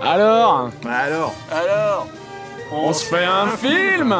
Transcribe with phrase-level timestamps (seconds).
[0.00, 2.06] Alors Alors Alors
[2.72, 4.14] On se fait un film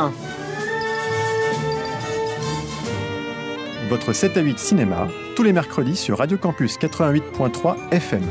[3.89, 5.07] Votre 7 à 8 cinéma,
[5.39, 8.25] tous les mercredis sur Radio Campus 88.3 FM.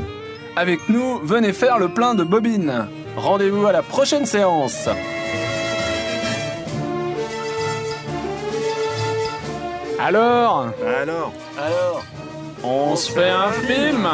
[0.56, 2.86] Avec nous, venez faire le plein de bobines.
[3.16, 4.90] Rendez-vous à la prochaine séance.
[9.98, 10.66] Alors
[11.02, 12.04] Alors Alors
[12.62, 14.06] On se fait un film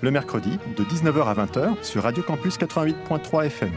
[0.00, 3.72] Le mercredi, de 19h à 20h sur Radio Campus 88.3 FM.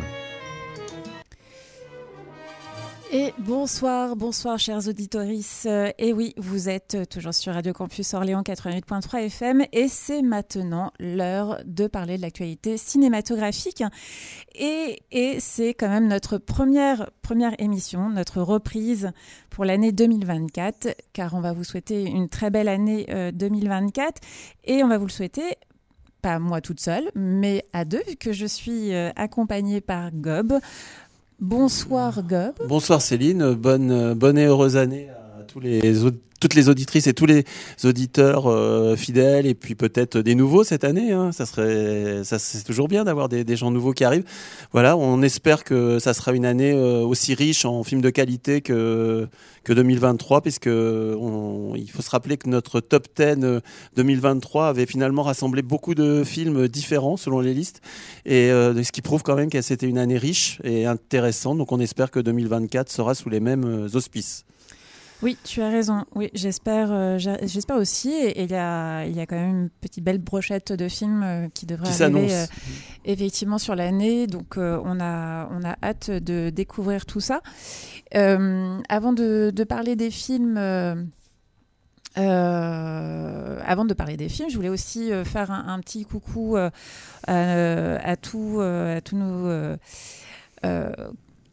[3.10, 5.64] Et bonsoir, bonsoir chers auditoris.
[5.66, 10.92] Euh, et oui, vous êtes toujours sur Radio Campus Orléans 88.3 FM et c'est maintenant
[11.00, 13.82] l'heure de parler de l'actualité cinématographique.
[14.56, 19.12] Et, et c'est quand même notre première, première émission, notre reprise
[19.50, 24.22] pour l'année 2024, car on va vous souhaiter une très belle année euh, 2024
[24.66, 25.56] et on va vous le souhaiter
[26.22, 30.60] pas moi toute seule, mais à deux, vu que je suis euh, accompagnée par Gob.
[31.40, 32.56] Bonsoir Gob.
[32.68, 35.08] Bonsoir Céline, bonne, bonne et heureuse année
[36.40, 37.46] toutes les auditrices et tous les
[37.84, 41.12] auditeurs euh, fidèles et puis peut-être des nouveaux cette année.
[41.12, 41.32] hein.
[41.32, 44.26] Ça serait, ça c'est toujours bien d'avoir des, gens nouveaux qui arrivent.
[44.72, 48.62] Voilà, on espère que ça sera une année euh, aussi riche en films de qualité
[48.62, 49.28] que
[49.68, 53.60] que 2023, puisque il faut se rappeler que notre top 10 euh,
[53.98, 57.82] 2023 avait finalement rassemblé beaucoup de films différents selon les listes,
[58.26, 61.58] et euh, ce qui prouve quand même que c'était une année riche et intéressante.
[61.58, 64.46] Donc on espère que 2024 sera sous les mêmes euh, auspices.
[65.24, 66.06] Oui, tu as raison.
[66.14, 68.12] Oui, j'espère, euh, j'espère aussi.
[68.12, 71.24] Et il y a, il y a quand même une petite belle brochette de films
[71.24, 72.46] euh, qui devrait Qui arriver euh,
[73.04, 74.28] effectivement sur l'année.
[74.28, 77.42] Donc, on a, on a hâte de découvrir tout ça.
[78.14, 80.58] Avant de, de parler des films.
[80.58, 81.04] euh,
[83.66, 86.70] avant de parler des films, je voulais aussi euh, faire un, un petit coucou euh,
[87.28, 88.62] à, à tous
[89.14, 89.78] nos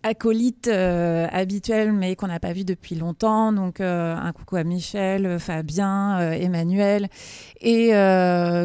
[0.04, 0.12] euh,
[0.69, 3.53] euh, habituels, mais qu'on n'a pas vu depuis longtemps.
[3.53, 7.09] Donc, euh, un coucou à Michel, Fabien, euh, Emmanuel
[7.60, 7.91] et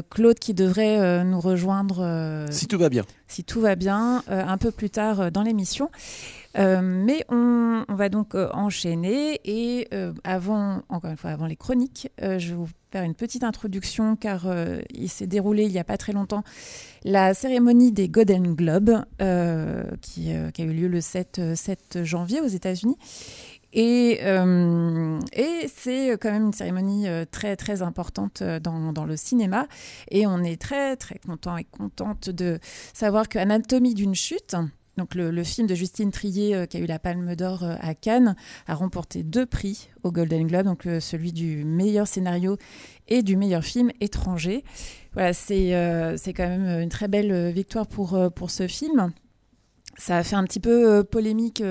[0.10, 3.04] Claude qui devrait nous rejoindre Si tout va bien.
[3.28, 5.90] si tout va bien, un peu plus tard dans l'émission.
[6.58, 9.88] Mais on, on va donc enchaîner et
[10.24, 14.80] avant, encore une fois, avant les chroniques, je vous faire une petite introduction car euh,
[14.92, 16.44] il s'est déroulé il n'y a pas très longtemps
[17.04, 21.56] la cérémonie des Golden Globes euh, qui, euh, qui a eu lieu le 7, euh,
[21.56, 22.98] 7 janvier aux États-Unis.
[23.72, 24.22] Et,
[25.34, 29.68] et c'est quand même une cérémonie très très importante dans, dans le cinéma.
[30.10, 32.58] Et on est très très content et contente de
[32.96, 34.56] savoir que Anatomie d'une chute,
[35.16, 38.36] le, film de Justine Trier euh, qui a eu la Palme d'Or euh, à Cannes,
[38.68, 42.58] a remporté deux prix au Golden Globe, donc euh, celui du meilleur scénario
[43.08, 44.64] et du meilleur film étranger.
[45.34, 49.12] C'est quand même une très belle victoire pour, pour ce film.
[49.98, 51.64] Ça a fait un petit peu polémique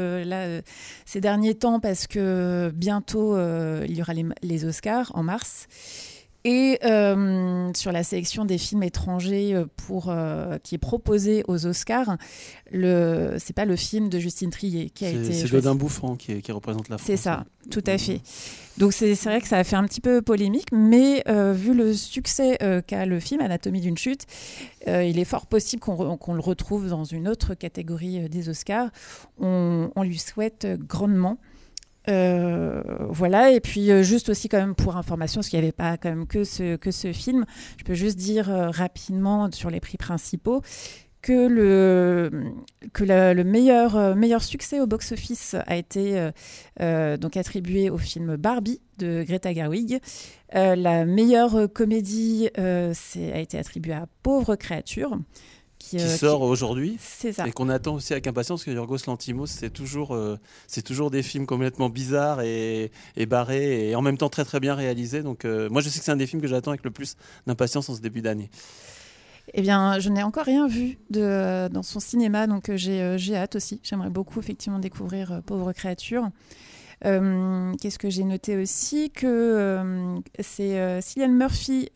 [1.06, 4.12] ces derniers temps parce que bientôt il y aura
[4.42, 5.68] les Oscars en mars.
[6.44, 11.66] Et euh, sur la sélection des films étrangers euh, pour, euh, qui est proposé aux
[11.66, 12.16] Oscars,
[12.70, 15.50] le c'est pas le film de Justine Trier qui a été c'est.
[15.50, 17.06] Godin Bouffran qui, qui représente la France.
[17.06, 18.20] C'est ça, tout à fait.
[18.78, 21.92] Donc c'est vrai que ça a fait un petit peu polémique, mais euh, vu le
[21.92, 22.56] succès
[22.86, 24.26] qu'a le film Anatomie d'une chute,
[24.86, 28.90] il est fort possible qu'on le retrouve dans une autre catégorie des Oscars.
[29.40, 31.38] On, on lui souhaite grandement.
[32.08, 35.72] Euh, voilà, et puis euh, juste aussi quand même pour information, parce qu'il n'y avait
[35.72, 37.44] pas quand que ce, film,
[37.76, 40.62] je peux juste dire euh, rapidement sur les prix principaux
[41.20, 42.30] que le,
[42.92, 46.30] que le meilleur, meilleur succès au box-office a été
[46.78, 49.98] donc attribué au film Barbie de Greta Gerwig.
[50.54, 55.18] La meilleure comédie a été attribuée à Pauvre créature.
[55.78, 57.46] Qui, Qui euh, sort aujourd'hui C'est ça.
[57.46, 60.36] et qu'on attend aussi avec impatience parce que Yorgos Lantimos c'est toujours euh,
[60.66, 64.60] c'est toujours des films complètement bizarres et, et barrés et en même temps très très
[64.60, 66.84] bien réalisés donc euh, moi je sais que c'est un des films que j'attends avec
[66.84, 67.16] le plus
[67.46, 68.50] d'impatience en ce début d'année
[69.54, 73.80] Eh bien, je n'ai encore rien vu de, dans son cinéma, donc j'ai hâte aussi.
[73.82, 76.28] J'aimerais beaucoup effectivement découvrir Pauvre créature.
[77.04, 81.88] Euh, Qu'est-ce que j'ai noté aussi Que euh, c'est euh, Cillian Murphy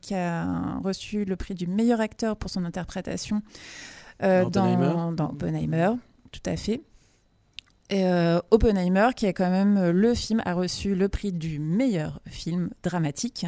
[0.00, 3.42] qui a reçu le prix du meilleur acteur pour son interprétation
[4.20, 5.14] Dans dans, Oppenheimer.
[5.16, 5.90] dans Oppenheimer,
[6.32, 6.82] tout à fait.
[7.88, 12.20] Et, euh, Oppenheimer, qui est quand même le film, a reçu le prix du meilleur
[12.28, 13.46] film dramatique.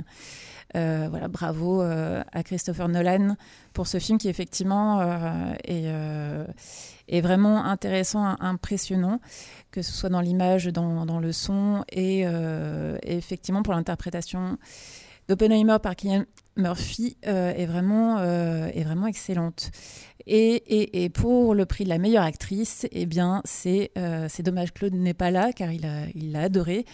[0.76, 3.36] Euh, voilà, bravo euh, à Christopher Nolan
[3.72, 6.44] pour ce film qui effectivement euh,
[7.08, 9.20] est, vraiment intéressant, impressionnant,
[9.70, 12.24] que ce soit dans l'image, dans, dans le son et,
[13.02, 14.58] effectivement pour l'interprétation
[15.28, 16.24] d'Oppenheimer par Cillian
[16.56, 19.70] Murphy est, vraiment, est vraiment excellente.
[20.30, 24.74] Et, et, et pour le prix de la meilleure actrice, eh bien, c'est euh, dommage
[24.74, 26.84] Claude n'est pas là car il l'a il adoré.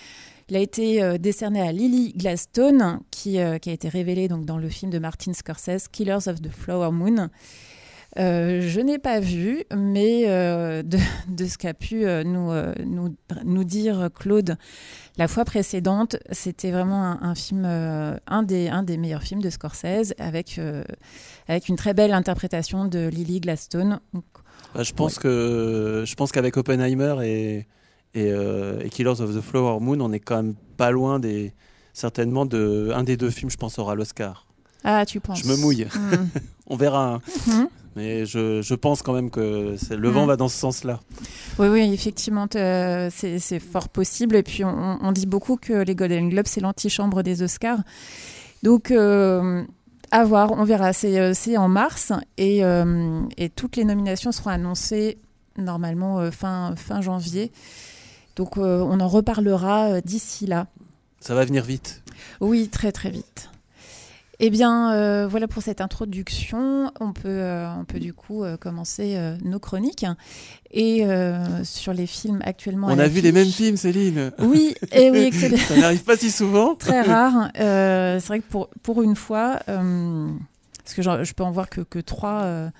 [0.49, 4.44] Il a été euh, décerné à Lily Gladstone, qui, euh, qui a été révélée donc,
[4.44, 7.31] dans le film de Martin Scorsese, Killers of the Flower Moon.
[8.19, 10.99] Euh, je n'ai pas vu, mais euh, de,
[11.29, 12.52] de ce qu'a pu euh, nous,
[12.85, 13.14] nous,
[13.44, 14.56] nous dire Claude
[15.17, 19.50] la fois précédente, c'était vraiment un, un film, un, des, un des meilleurs films de
[19.50, 20.61] Scorsese, avec,
[21.46, 24.00] avec une très belle interprétation de Lily Gladstone.
[24.12, 24.25] Donc,
[24.75, 27.69] Bah, je pense que je pense qu'avec Oppenheimer et
[28.15, 31.53] et, euh, et Killers of the Flower Moon, on est quand même pas loin des
[31.93, 34.47] certainement de un des deux films, je pense, aura l'Oscar.
[34.85, 35.85] Ah, tu penses Je me mouille.
[35.95, 36.27] Hmm.
[36.67, 37.15] On verra.
[37.15, 37.21] hein.
[37.47, 37.69] Mhm.
[37.97, 40.27] Mais je, je pense quand même que le vent Mhm.
[40.27, 40.99] va dans ce sens-là.
[41.61, 44.35] Oui, oui, effectivement, euh, c'est c'est fort possible.
[44.35, 47.79] Et puis, on, on dit beaucoup que les Golden Globes, c'est l'antichambre des Oscars.
[48.65, 49.63] Donc, euh,
[50.11, 50.93] à voir, on verra.
[50.93, 55.19] C'est euh, c'est en mars et, euh, et toutes les nominations seront annoncées
[55.57, 57.53] normalement fin, fin janvier.
[58.37, 60.67] Donc, euh, on en reparlera euh, d'ici là.
[61.21, 62.03] Ça va venir vite.
[62.41, 63.51] Oui, très très vite.
[64.41, 66.93] Eh bien, euh, voilà pour cette introduction.
[67.01, 70.07] On peut, euh, on peut du coup euh, commencer nos chroniques.
[70.71, 71.05] Et
[71.63, 72.89] sur les films actuellement.
[72.89, 74.33] On a vu les mêmes films, Céline.
[74.41, 75.57] Oui, et oui, excellent.
[75.57, 76.75] Ça n'arrive pas si souvent.
[76.79, 77.51] Très rare.
[77.55, 82.01] C'est vrai que pour, pour une fois, parce que je peux en voir que, que
[82.01, 82.71] trois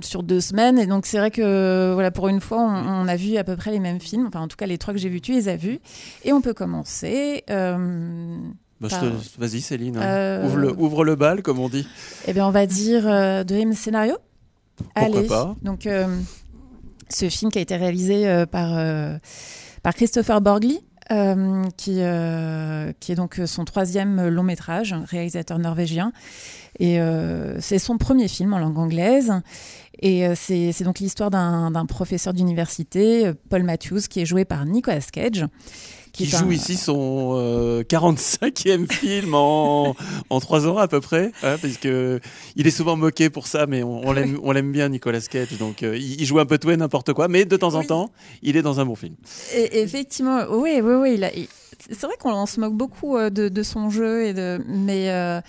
[0.00, 0.78] sur deux semaines.
[0.78, 3.56] Et donc, c'est vrai que voilà, pour une fois, on, on a vu à peu
[3.56, 4.26] près les mêmes films.
[4.28, 5.80] Enfin, en tout cas, les trois que j'ai vus, tu les as vus.
[6.24, 7.44] Et on peut commencer.
[7.50, 8.36] Euh,
[8.80, 9.96] Bah, je Par- te- Vas-y, Céline.
[9.98, 10.02] hein.
[10.02, 11.86] Euh, Ouvre, le, ouvre le bal, comme on dit.
[12.26, 14.16] Eh bien, on va dire euh, deuxième scénario.
[14.76, 15.26] Pourquoi Allez.
[15.26, 16.06] pas Donc, euh,
[17.10, 18.78] ce film qui a été réalisé par,
[19.82, 20.80] par Christopher Borgli,
[21.12, 26.12] euh, qui, euh, qui est donc son troisième long métrage, réalisateur norvégien.
[26.78, 29.32] Et euh, c'est son premier film en langue anglaise.
[30.00, 34.64] Et euh, c'est donc l'histoire d'un professeur d'université, euh, Paul Matthews, qui est joué par
[34.64, 35.46] Nicolas Cage.
[36.12, 39.94] Qui est joue un- ici son euh, 45e film en,
[40.30, 41.32] en 3 ans à peu près.
[41.42, 42.20] hein, parce que
[42.56, 45.56] il est souvent moqué pour ça, mais on, on l'aime bien, Nicolas Cage.
[45.58, 47.80] Donc euh, il, il joue un peu tout et n'importe quoi, mais de temps en
[47.80, 47.86] Oui.
[47.86, 48.10] temps,
[48.42, 49.14] il est dans un bon film.
[49.54, 51.14] Et effectivement, oui, oui, oui.
[51.14, 51.48] il a- il-
[51.90, 55.10] C'est vrai qu'on on se moque beaucoup euh, de, de son jeu, et de, mais
[55.10, 55.40] euh,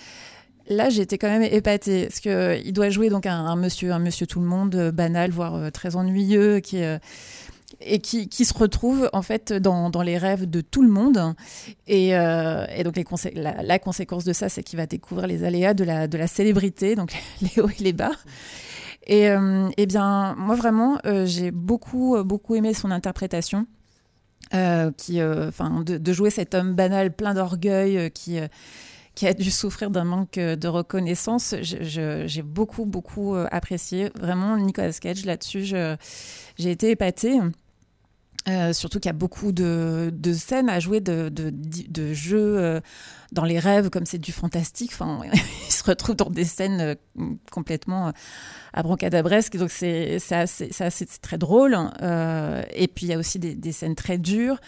[0.69, 2.05] là, j'étais quand même épatée.
[2.07, 5.31] Parce qu'il doit jouer donc un, un monsieur, un monsieur tout le monde, euh, banal,
[5.31, 6.99] voire euh, très ennuyeux, qui, euh,
[7.83, 11.35] et qui, qui se retrouve en fait dans, dans les rêves de tout le monde.
[11.87, 15.43] Et, euh, et donc, les consé- la, conséquence de ça, c'est qu'il va découvrir les
[15.43, 18.11] aléas de la, de la célébrité, donc les hauts et les bas.
[19.07, 23.67] Et euh, eh bien, moi vraiment, euh, j'ai beaucoup, beaucoup aimé son interprétation.
[24.53, 28.37] Euh, qui, enfin, de, jouer cet homme banal, plein d'orgueil, qui,
[29.15, 31.55] qui a dû souffrir d'un manque de reconnaissance.
[31.61, 34.11] J'ai beaucoup, beaucoup apprécié.
[34.19, 35.73] Vraiment, Nicolas Cage, là-dessus,
[36.57, 37.39] j'ai été épatée.
[38.47, 42.81] Euh, surtout qu'il y a beaucoup de, de scènes à jouer, de, de, jeux euh,
[43.31, 44.91] dans les rêves, comme c'est du fantastique.
[44.93, 45.19] Enfin,
[45.67, 46.95] il se retrouve dans des scènes euh,
[47.51, 48.11] complètement
[48.73, 49.57] abracadabresques.
[49.57, 51.77] Donc, c'est assez- assez- très drôle.
[52.01, 54.59] Euh, et puis, il y a aussi des, des scènes très dures.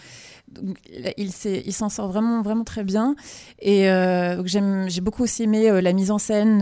[1.17, 1.31] Il
[1.73, 3.15] s'en sort vraiment, vraiment très bien.
[3.57, 6.61] Et euh, j'ai beaucoup aussi aimé la mise en scène.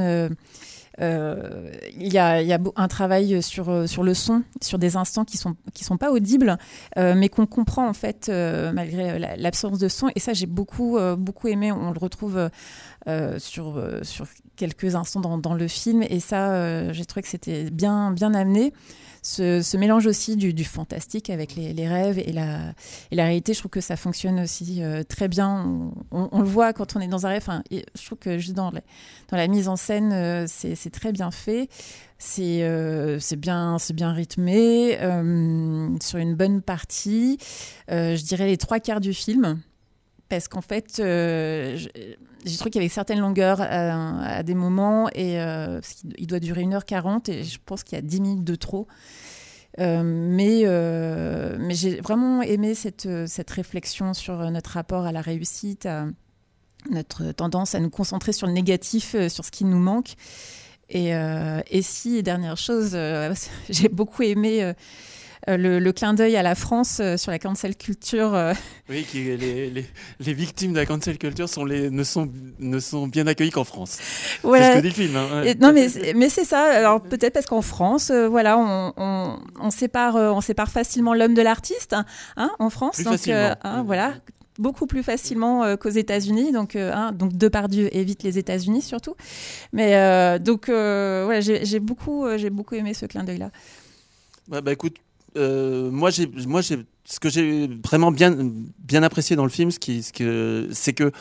[1.02, 5.38] Euh, il y a, un travail sur, euh, sur le son, sur des instants qui
[5.38, 6.58] sont, qui sont pas audibles,
[6.98, 10.10] euh, mais qu'on comprend en fait malgré la- l'absence de son.
[10.16, 10.98] Et ça, j'ai beaucoup,
[11.48, 11.72] aimé.
[11.72, 12.50] On le retrouve
[13.38, 13.84] sur,
[14.56, 16.04] quelques instants dans, le film.
[16.04, 18.74] Et ça, j'ai trouvé que c'était bien amené.
[19.24, 22.74] Ce, mélange aussi du, fantastique avec les, rêves et la,
[23.12, 25.92] réalité, je trouve que ça fonctionne aussi euh, très bien.
[26.12, 27.48] On, le voit quand on est dans un rêve.
[27.72, 28.72] Je trouve que juste dans,
[29.32, 31.70] la- mise en scène, euh, c'est très bien fait.
[32.18, 37.38] C'est euh, bien, bien rythmé euh, sur une bonne partie.
[37.90, 39.60] Je dirais les trois quarts du film.
[40.32, 41.76] Parce qu'en fait, euh,
[42.46, 45.82] j'ai trouvé qu'il y avait certaines longueurs à, à des moments, et, euh,
[46.18, 48.88] il doit durer 1h40, et je pense qu'il y a 10 minutes de trop.
[49.80, 55.20] Euh, mais euh, mais j'ai vraiment aimé cette, cette réflexion sur notre rapport à la
[55.22, 55.86] réussite,
[56.90, 60.16] notre tendance à nous concentrer sur le négatif, euh, sur ce qui nous manque.
[60.90, 63.34] Et, euh, et si, dernière chose, euh,
[63.70, 64.74] j'ai beaucoup aimé euh, euh,
[65.48, 68.34] le, le clin d'œil à la France euh, sur la cancel culture.
[68.36, 68.54] euh,
[68.90, 69.86] Oui, qui, les, les,
[70.20, 73.64] les victimes de la cancel culture sont les, ne, sont, ne sont bien accueillies qu'en
[73.64, 73.98] France.
[74.00, 75.16] C'est ce que dit le film.
[75.16, 75.44] hein.
[75.44, 76.62] Et- non, mais, c'est- mais c'est ça.
[76.64, 81.14] Alors peut-être parce qu'en France, euh, voilà, on, on, on sépare, euh, on sépare facilement
[81.14, 82.06] l'homme de l'artiste, hein,
[82.38, 82.96] hein, en France.
[82.96, 83.56] Plus donc facilement.
[83.64, 84.14] hein, voilà,
[84.60, 86.52] beaucoup plus facilement euh, qu'aux États-Unis.
[86.52, 89.16] Donc, euh, hein, donc Depardieu évite les États-Unis surtout.
[89.74, 93.50] Mais euh, donc, euh, ouais, j'ai beaucoup, euh, j'ai beaucoup aimé ce clin d'œil-là.
[94.52, 94.98] Ouais, bah écoute,
[95.38, 98.36] euh, moi j'ai, moi j'ai, ce que j'ai vraiment bien,
[98.80, 101.12] bien apprécié dans le film, ce qui, ce que, c'est que,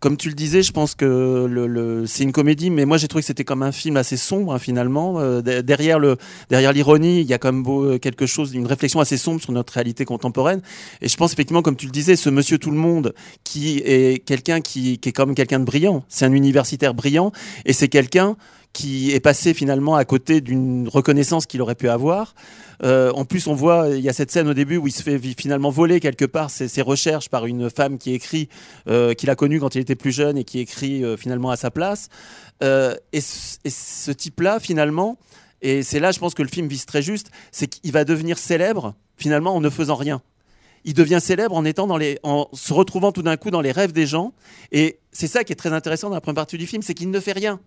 [0.00, 3.08] comme tu le disais, je pense que le, le- c'est une comédie, mais moi j'ai
[3.08, 5.18] trouvé que c'était comme un film assez sombre hein, finalement.
[5.18, 6.18] Euh, de- derrière le,
[6.50, 9.52] derrière l'ironie, il y a quand même beau- quelque chose, une réflexion assez sombre sur
[9.52, 10.60] notre réalité contemporaine.
[11.00, 14.22] Et je pense effectivement, comme tu le disais, ce Monsieur Tout le Monde, qui est
[14.22, 16.04] quelqu'un qui, qui est comme quelqu'un de brillant.
[16.08, 17.32] C'est un universitaire brillant,
[17.64, 18.36] et c'est quelqu'un
[18.74, 22.34] qui est passé finalement à côté d'une reconnaissance qu'il aurait pu avoir.
[22.82, 25.02] Euh, en plus, on voit, il y a cette scène au début où il se
[25.02, 28.48] fait finalement voler quelque part ses, ses recherches par une femme qui écrit,
[28.88, 31.56] euh, qu'il a connue quand il était plus jeune et qui écrit euh, finalement à
[31.56, 32.08] sa place.
[32.60, 35.18] Et, ce- et ce type-là, finalement,
[35.62, 38.36] et c'est là, je pense que le film vise très juste, c'est qu'il va devenir
[38.38, 40.20] célèbre finalement en ne faisant rien.
[40.84, 43.72] Il devient célèbre en étant dans les, en se retrouvant tout d'un coup dans les
[43.72, 44.32] rêves des gens.
[44.72, 47.10] Et c'est ça qui est très intéressant dans la première partie du film, c'est qu'il
[47.10, 47.60] ne fait rien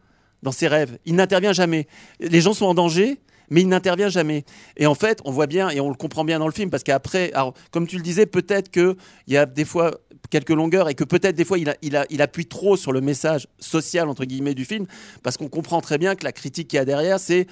[0.43, 0.97] dans ses rêves.
[1.05, 1.87] Il n'intervient jamais.
[2.19, 4.43] Les gens sont en danger, mais il n'intervient jamais.
[4.75, 6.83] Et en fait, on voit bien et on le comprend bien dans le film parce
[6.83, 7.31] qu'après,
[7.71, 8.95] comme tu le disais, peut-être qu'il
[9.27, 12.91] y a des fois quelques longueurs et que peut-être des fois il appuie trop sur
[12.91, 14.85] le message social entre guillemets du film
[15.23, 17.47] parce qu'on comprend très bien que la critique qu'il y a derrière, c'est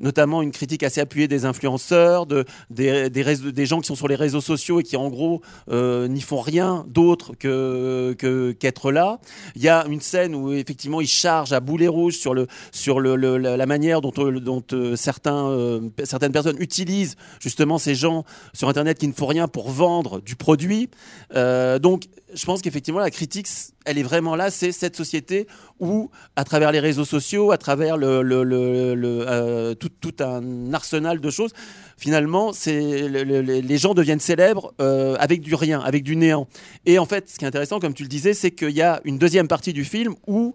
[0.00, 4.08] notamment une critique assez appuyée des influenceurs, de, des, des, des gens qui sont sur
[4.08, 5.40] les réseaux sociaux et qui en gros
[5.70, 8.16] euh, n'y font rien d'autre que
[8.58, 9.20] qu'être là.
[9.56, 13.00] Il y a une scène où effectivement il charge à boulet rouge sur le sur
[13.00, 17.94] le, le- la manière dont, euh, dont euh, certains euh, certaines personnes utilisent justement ces
[17.94, 20.88] gens sur internet qui ne font rien pour vendre du produit.
[21.34, 22.04] Euh, donc
[22.34, 23.48] je pense qu'effectivement la critique
[23.86, 25.46] elle est vraiment là, c'est cette société
[25.78, 31.52] où à travers les réseaux sociaux, à travers euh, tout, un arsenal de choses,
[31.96, 36.16] finalement, c'est le- le- le- les gens deviennent célèbres euh, avec du rien, avec du
[36.16, 36.46] néant.
[36.86, 39.00] Et en fait, ce qui est intéressant, comme tu le disais, c'est qu'il y a
[39.04, 40.54] une deuxième partie du film où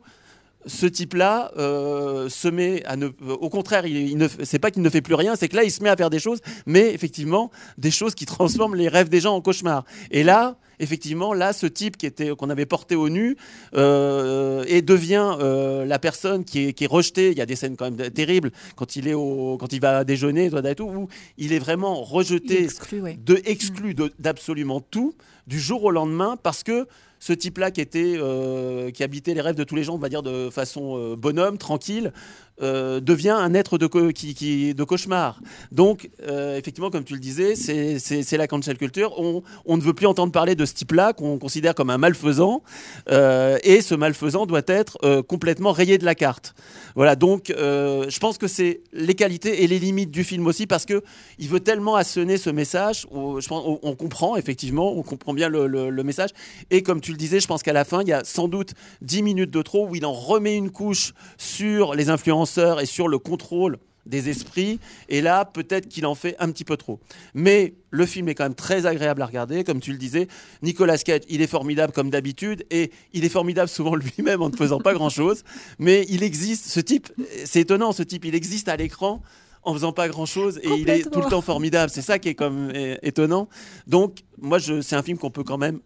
[0.68, 3.08] ce type-là euh, se met à ne.
[3.28, 5.64] Au contraire, il, il ne, c'est pas qu'il ne fait plus rien, c'est que là,
[5.64, 9.10] il se met à faire des choses, mais effectivement, des choses qui transforment les rêves
[9.10, 9.86] des gens en cauchemars.
[10.12, 13.38] Et là, effectivement, là, ce type qui était qu'on avait porté au nu
[13.76, 17.32] euh, et devient euh, la personne qui est, qui est rejetée.
[17.32, 20.04] Il y a des scènes quand même terribles quand il est au, quand il va
[20.04, 21.08] déjeuner, tout, où
[21.38, 23.18] il est vraiment rejeté exclu, ouais.
[23.24, 25.14] de exclu de- d'absolument tout
[25.48, 26.88] du jour au lendemain parce que
[27.26, 30.10] ce type-là qui était euh, qui habitait les rêves de tous les gens, on va
[30.10, 32.14] dire de façon euh, bonhomme, tranquille,
[32.62, 35.40] euh, devient un être de, qui, de cauchemar.
[35.72, 39.14] Donc, euh, effectivement, comme tu le disais, c'est- la cancel culture.
[39.20, 42.64] On, on ne veut plus entendre parler de ce type-là qu'on considère comme un malfaisant,
[43.12, 46.54] euh, et ce malfaisant doit être complètement rayé de la carte.
[46.96, 47.16] Voilà.
[47.16, 51.02] Donc, je pense que c'est les qualités et les limites du film aussi, parce que
[51.40, 53.08] il veut tellement assonner ce message.
[53.12, 56.32] On, je pense, on, comprend effectivement, on comprend bien le, le- le message.
[56.72, 58.74] Et comme tu le disais, je pense qu'à la fin, il y a sans doute
[59.02, 62.10] 10 minutes de trop où il en remet une couche sur les
[62.46, 64.80] influenceurs et sur le contrôle des esprits.
[65.10, 67.00] Et là, peut-être qu'il en fait un petit peu trop.
[67.34, 69.64] Mais le film est quand même très agréable à regarder.
[69.64, 70.28] Comme tu le disais,
[70.62, 72.66] Nicolas Cage, il est formidable comme d'habitude.
[72.70, 75.44] Et il est formidable souvent lui-même en ne faisant pas grand-chose.
[75.80, 77.12] Mais il existe, ce type,
[77.46, 79.24] c'est étonnant, ce type, il existe à l'écran
[79.64, 81.90] en faisant pas grand chose et il est tout le temps formidable.
[81.92, 83.50] C'est ça qui est comme é- étonnant.
[83.88, 85.80] Donc, moi, je, c'est un film qu'on peut quand même,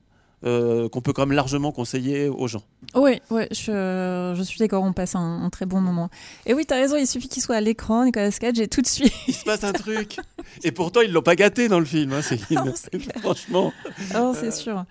[0.45, 2.63] euh, qu'on peut quand même largement conseiller aux gens.
[2.95, 6.09] Oui, ouais, je, je suis d'accord, on passe un, un très bon moment.
[6.45, 8.81] Et oui, tu as raison, il suffit qu'il soit à l'écran, Nicolas Cage, et tout
[8.81, 9.13] de suite.
[9.27, 10.17] Il se passe un truc.
[10.63, 12.13] Et pourtant, ils l'ont pas gâté dans le film.
[12.13, 12.73] hein, c'est- Non,
[13.21, 13.73] franchement.
[14.15, 14.85] Oh, c'est sûr.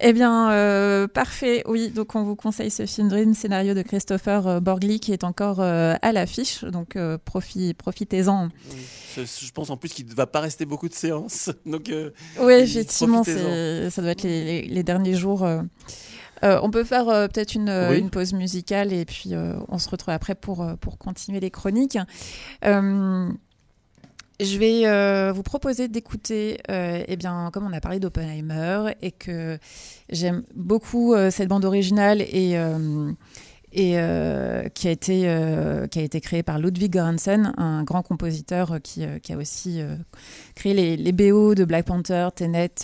[0.00, 1.62] Eh bien, euh, parfait.
[1.66, 5.22] Oui, donc on vous conseille ce film Dream, scénario de Christopher euh, Borgli, qui est
[5.24, 6.64] encore euh, à l'affiche.
[6.64, 8.48] Donc euh, profi- profitez-en.
[9.16, 11.50] Je pense en plus qu'il ne va pas rester beaucoup de séances.
[11.66, 11.92] Donc,
[12.40, 15.44] Oui, effectivement, ça doit être les, les- les derniers jours.
[15.44, 15.62] euh.
[16.42, 17.98] On peut faire euh, peut-être une, Oui.
[18.00, 21.96] une pause musicale et puis euh, on se retrouve après pour, pour continuer les chroniques.
[24.40, 29.12] Je vais euh, vous proposer d'écouter, euh, eh bien, comme on a parlé d'Oppenheimer et
[29.12, 29.58] que
[30.10, 33.12] j'aime beaucoup euh, cette bande originale et, euh,
[34.70, 35.20] qui, a été,
[35.90, 39.80] qui a été créée par Ludwig Göransson, un grand compositeur qui, a aussi
[40.56, 42.74] créé les, BO de Black Panther, Tenet,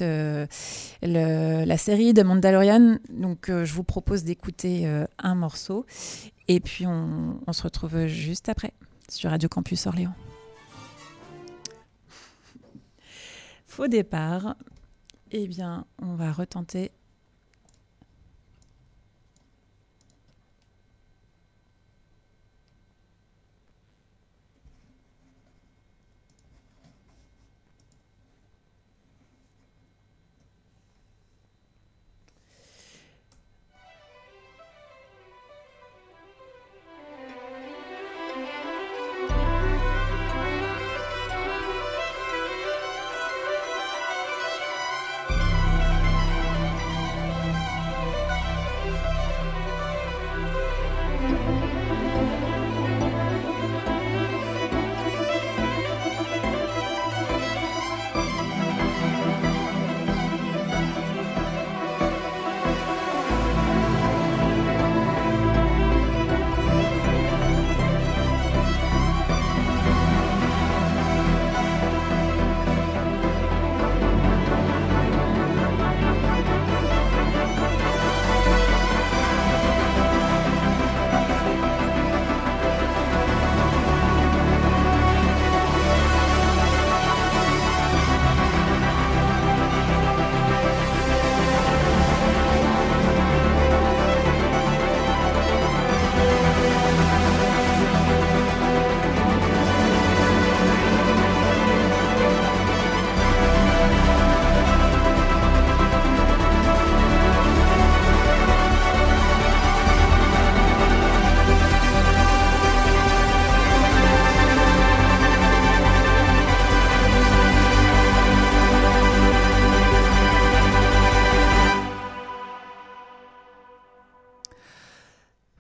[1.03, 2.99] la série de Mandalorian.
[3.11, 4.89] Donc, je vous propose d'écouter
[5.19, 5.85] un morceau
[6.47, 8.73] et puis on se retrouve juste après
[9.09, 10.15] sur Radio Campus Orléans.
[13.71, 14.57] Faux départ.
[15.31, 16.91] Eh bien, on va retenter.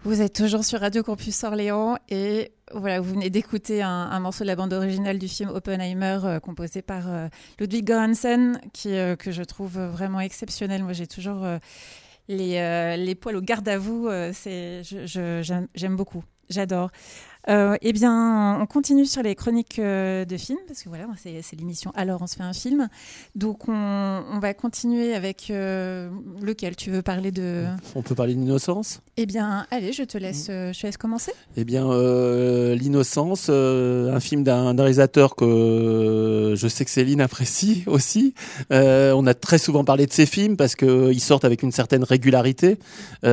[0.02, 4.47] Vous êtes toujours sur Radio Campus Orléans et voilà, vous venez d'écouter un, morceau de
[4.47, 7.28] la bande originale du film Oppenheimer euh, composé par euh,
[7.59, 10.85] Ludwig Göransson qui, euh, que je trouve vraiment exceptionnel.
[10.85, 11.46] Moi, j'ai toujours
[12.29, 14.09] les, les poils au garde à vous.
[14.42, 16.24] j'aime beaucoup.
[16.48, 16.90] J'adore.
[17.48, 21.57] Euh, eh bien, on continue sur les chroniques euh, de films, parce que voilà, c'est,
[21.57, 22.88] l'émission Alors on se fait un film.
[23.35, 26.11] Donc, on, on va continuer avec euh,
[26.42, 27.64] lequel tu veux parler de?
[27.94, 29.00] On peut parler d'innocence?
[29.16, 31.33] Eh bien, allez, je te laisse, euh, je te laisse commencer.
[31.57, 38.35] Eh bien, euh, L'innocence, un film d'un réalisateur que je sais que Céline apprécie aussi.
[38.70, 42.79] On a très souvent parlé de ces films parce qu'ils sortent avec une certaine régularité.
[43.22, 43.29] C'est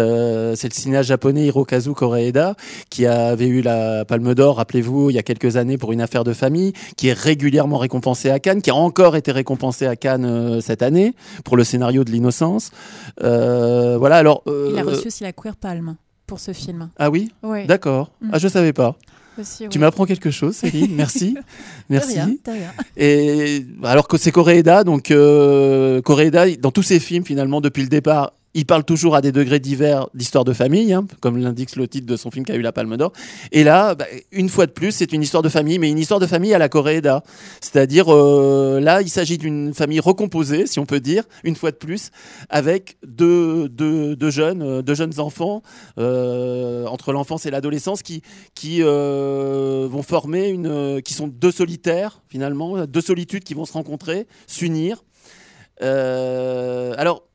[0.70, 2.56] le cinéaste japonais Hirokazu Koreeda
[2.90, 6.24] qui avait eu la Palme d'Or, rappelez-vous, il y a quelques années pour une affaire
[6.24, 10.26] de famille, qui est régulièrement récompensé à Cannes, qui a encore été récompensé à Cannes
[10.26, 12.72] euh, cette année pour le scénario de L'innocence.
[13.24, 14.44] Euh, voilà, alors...
[14.48, 16.90] euh, Il a reçu aussi la Queer Palm pour ce film.
[16.98, 17.32] Ah oui?
[17.44, 17.66] Oui.
[17.66, 18.12] D'accord.
[18.22, 18.30] Mm.
[18.34, 18.96] Ah, je savais pas.
[19.40, 20.96] Aussi, Tu m'apprends quelque chose, Céline.
[20.96, 21.38] Merci.
[21.90, 22.14] Merci.
[22.14, 22.72] rien, de rien.
[22.98, 26.02] Et alors que c'est Koreeda, donc euh,
[26.60, 30.10] dans tous ses films finalement depuis le départ, il parle toujours à des degrés divers
[30.16, 32.72] d'histoire de famille, hein, comme l'indique le titre de son film qui a eu la
[32.72, 33.14] Palme d'Or.
[33.52, 36.20] Et là, bah, une fois de plus, c'est une histoire de famille, mais une histoire
[36.20, 37.22] de famille à la Koreeda.
[37.62, 41.76] C'est-à-dire euh, là, il s'agit d'une famille recomposée, si on peut dire, une fois de
[41.76, 42.10] plus,
[42.50, 43.70] avec deux,
[44.32, 45.62] jeunes, euh, deux jeunes enfants
[46.00, 48.24] euh, entre l'enfance et l'adolescence qui
[48.82, 55.04] vont former une, qui sont deux solitaires finalement, deux solitudes qui vont se rencontrer, s'unir.
[55.80, 57.28] Alors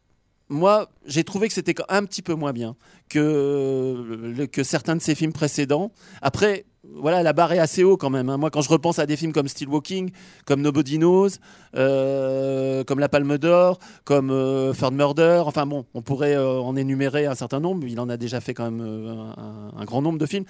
[0.53, 2.77] moi, j'ai trouvé que c'était un petit peu moins bien
[3.09, 5.93] que, certains de ses films précédents.
[6.21, 8.29] Après, voilà, la barre est assez haut quand même.
[8.29, 8.37] hein.
[8.37, 10.11] Moi, quand je repense à des films comme Still Walking,
[10.47, 11.29] comme Nobody Knows,
[11.77, 16.75] euh, comme La Palme d'Or, comme euh, Third Murder, enfin bon, on pourrait euh, en
[16.77, 17.87] énumérer un certain nombre.
[17.87, 20.45] Il en a déjà fait quand même euh, un, un grand nombre de films.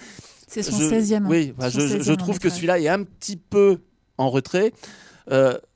[0.47, 1.27] C'est son Je- 16e.
[1.27, 3.77] Oui, bah, Son je, je- 16e je trouve que celui-là est un petit peu
[4.17, 4.71] en retrait.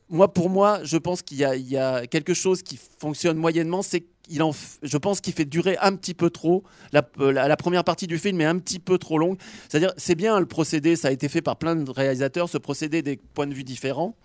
[0.10, 3.36] Moi, pour moi, je pense qu'il y, a- il y a quelque chose qui fonctionne
[3.36, 6.64] moyennement, c'est je pense qu'il fait durer un petit peu trop.
[6.92, 9.38] La, euh, première partie du film est un petit peu trop longue.
[9.70, 13.02] C'est-à-dire, c'est bien le procédé, ça a été fait par plein de réalisateurs, ce procédé
[13.02, 14.16] des points de vue différents.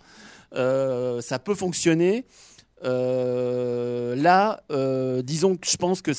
[0.55, 2.25] Euh, ça peut fonctionner.
[2.85, 4.61] Euh, là,
[5.23, 6.11] disons que je pense que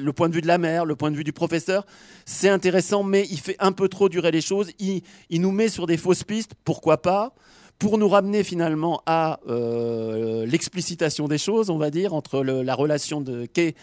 [0.00, 1.84] le point de vue de la mère, le point de vue du professeur,
[2.24, 4.70] c'est intéressant, mais il fait un peu trop durer les choses.
[4.78, 5.02] Il
[5.40, 7.34] nous met sur des fausses pistes, pourquoi pas
[7.78, 13.20] pour nous ramener finalement à euh, l'explicitation des choses, on va dire, entre la relation
[13.20, 13.74] de qu'est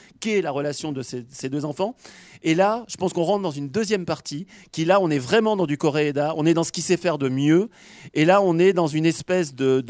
[0.42, 1.96] la relation de ces, deux enfants.
[2.42, 5.56] Et là, je pense qu'on rentre dans une deuxième partie, qui là, on est vraiment
[5.56, 7.70] dans du Koreeda, on est dans ce qu'il sait faire de mieux,
[8.14, 9.82] et là, on est dans une espèce de-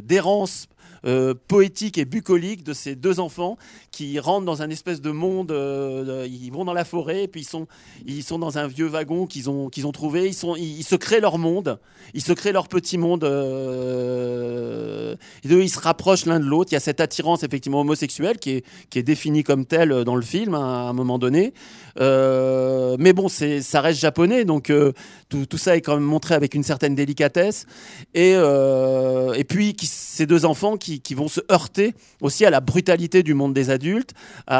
[0.00, 0.68] d'errance
[1.04, 3.58] euh, poétique et bucolique de ces deux enfants
[3.90, 5.50] qui rentrent dans un espèce de monde.
[5.50, 7.66] euh, ils vont dans la forêt, et puis ils sont,
[8.06, 10.28] ils sont dans un vieux wagon qu'ils ont, qu'ils ont trouvé.
[10.28, 11.78] Ils, sont, ils, se créent leur monde,
[12.14, 13.24] ils se créent leur petit monde.
[13.24, 16.70] euh, ils se rapprochent l'un de l'autre.
[16.72, 20.16] Il y a cette attirance effectivement homosexuelle qui est, qui est définie comme telle dans
[20.16, 21.52] le film hein, à un moment donné.
[22.00, 24.92] Euh, mais bon, ça reste japonais, donc euh,
[25.28, 27.66] tout, ça est quand même montré avec une certaine délicatesse.
[28.14, 33.34] Et, euh, puis ces deux enfants qui, vont se heurter aussi à la brutalité du
[33.34, 34.14] monde des adultes,
[34.48, 34.54] mais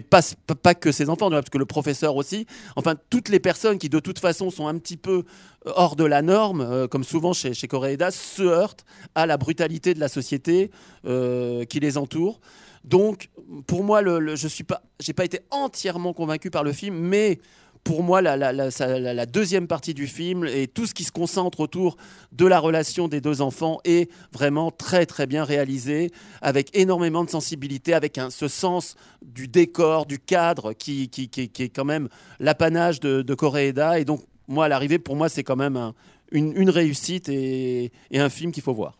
[0.00, 0.20] pas,
[0.62, 4.00] pas que ces enfants, parce que le professeur aussi, enfin toutes les personnes qui de
[4.00, 5.24] toute façon sont un petit peu
[5.64, 10.00] hors de la norme, euh, comme souvent chez, chez se heurtent à la brutalité de
[10.00, 10.70] la société
[11.06, 12.40] euh, qui les entoure.
[12.84, 13.30] Donc,
[13.66, 14.82] pour moi, je suis pas,
[15.16, 17.38] pas été entièrement convaincu par le film, mais
[17.82, 21.96] pour moi, la, deuxième partie du film et tout ce qui se concentre autour
[22.32, 27.30] de la relation des deux enfants est vraiment très très bien réalisé, avec énormément de
[27.30, 32.08] sensibilité, avec ce sens du décor, du cadre qui, est quand même
[32.40, 33.98] l'apanage de, de.
[33.98, 35.94] Et donc, moi, à l'arrivée, pour moi, c'est quand même un-
[36.32, 38.98] une, réussite et, un film qu'il faut voir.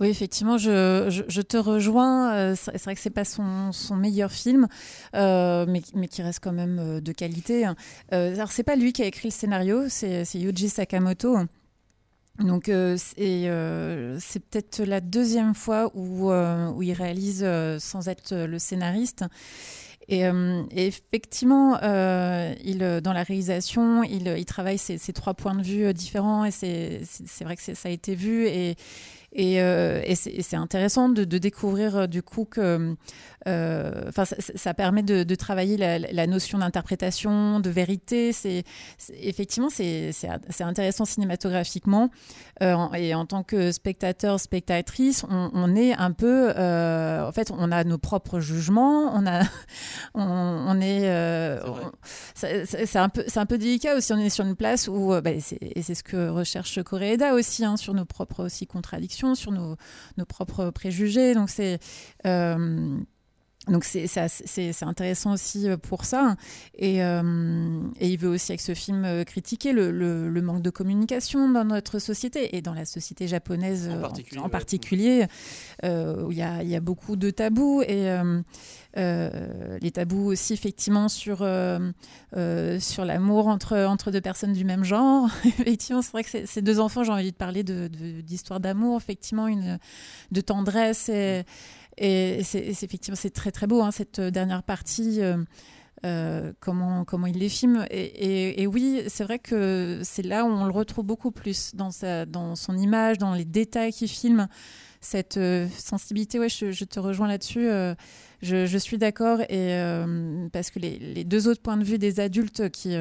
[0.00, 2.34] Oui, effectivement, je, te rejoins.
[2.34, 4.66] Euh, C'est vrai que c'est pas son, meilleur film,
[5.14, 7.64] euh, mais, qui reste quand même euh, de qualité.
[7.64, 7.76] hein.
[8.12, 11.38] Euh, alors, c'est pas lui qui a écrit le scénario, c'est Yuji Sakamoto.
[12.40, 16.32] Donc, c'est peut-être la deuxième fois où,
[16.82, 17.46] il réalise
[17.78, 19.24] sans être le scénariste.
[20.08, 25.54] Et, euh, effectivement, euh, il, euh, dans la réalisation, il, il travaille ces, trois points
[25.54, 28.76] de vue euh, différents et c'est vrai que ça a été vu et,
[29.34, 32.94] et, euh, et c'est intéressant de, de découvrir euh, du coup que
[33.48, 38.32] euh, ça, ça permet de, de travailler la, la notion d'interprétation, de vérité.
[38.32, 38.62] C'est
[39.20, 40.12] effectivement c'est
[40.60, 42.10] intéressant cinématographiquement
[42.62, 47.72] Euh, et en tant que spectateur spectatrice, on, on est un peu en fait on
[47.72, 49.42] a nos propres jugements, on a
[50.14, 51.58] on, on est,
[52.34, 54.12] C'est un peu c'est un peu délicat aussi.
[54.12, 55.40] On est sur une place où bah, et
[55.82, 59.76] c'est ce que recherche Koreeda aussi hein, sur nos propres aussi contradictions, sur nos
[60.28, 61.34] propres préjugés.
[61.34, 61.78] Donc c'est
[62.26, 62.98] euh,
[63.68, 66.36] donc c'est intéressant aussi euh, pour ça.
[66.76, 70.62] Et, euh, et il veut aussi avec ce film euh, critiquer le, le- le manque
[70.62, 74.48] de communication dans notre société et dans la société japonaise En particulier, en ouais.
[74.50, 75.26] particulier,
[75.84, 78.10] euh, où il y a, y a beaucoup de tabous et
[78.96, 81.38] euh, les tabous aussi effectivement sur,
[82.80, 85.28] sur l'amour entre, entre deux personnes du même genre.
[85.44, 88.96] effectivement, c'est vrai que ces- deux enfants, j'ai envie de parler de- de- d'histoire d'amour,
[88.98, 89.78] effectivement, une,
[90.32, 91.44] de tendresse et,
[91.98, 95.20] et c'est effectivement c'est très très beau hein, cette dernière partie.
[95.22, 95.38] euh,
[96.04, 97.86] euh, comment, comment il les filme.
[97.90, 101.74] Et, et- et oui, c'est vrai que c'est là où on le retrouve beaucoup plus
[101.74, 104.46] dans, sa, dans son image, dans les détails qu'il filme,
[105.04, 106.38] cette euh, sensibilité.
[106.38, 107.68] Ouais, je, je te rejoins là-dessus.
[107.68, 107.94] euh,
[108.42, 109.40] je, je suis d'accord.
[109.42, 112.94] Et euh, parce que les, les deux autres points de vue des adultes qui.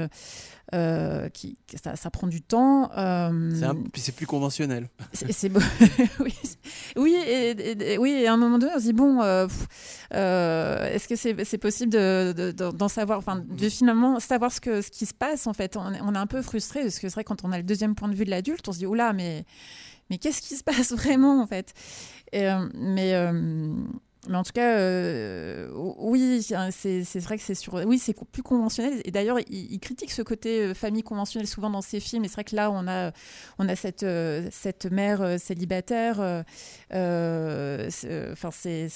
[0.74, 2.90] euh, qui, ça, ça prend du temps.
[2.98, 3.52] euh,
[3.96, 4.88] C'est plus conventionnel.
[5.14, 5.60] c'est beau.
[6.20, 6.34] oui,
[6.96, 9.22] oui, et, oui, et à un moment donné, on se dit bon,
[10.12, 14.82] est-ce que c'est possible de- de- de- d'en savoir, enfin, de finalement savoir ce que
[14.82, 15.78] ce qui se passe en fait?
[15.78, 17.64] On, est- on est un peu frustré parce que c'est vrai quand on a le
[17.64, 19.46] deuxième point de vue de l'adulte, on se dit oula, mais
[20.14, 21.74] mais qu'est-ce qui se passe vraiment en fait?
[22.36, 23.32] Euh, Mais euh,
[24.30, 27.74] mais en tout cas, euh, oui, c'est c'est vrai que c'est sur.
[27.74, 29.02] Oui, c'est plus conventionnel.
[29.04, 32.24] Et d'ailleurs, il, critique ce côté famille conventionnelle souvent dans ses films.
[32.24, 33.12] Et c'est vrai que là, on a,
[33.60, 34.06] on a cette,
[34.52, 36.22] cette mère célibataire.
[36.94, 38.34] euh, c'est-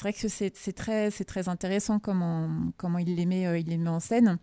[0.01, 3.99] vrai que c'est très, c'est très intéressant comment, comment il les met, il les en
[3.99, 4.37] scène.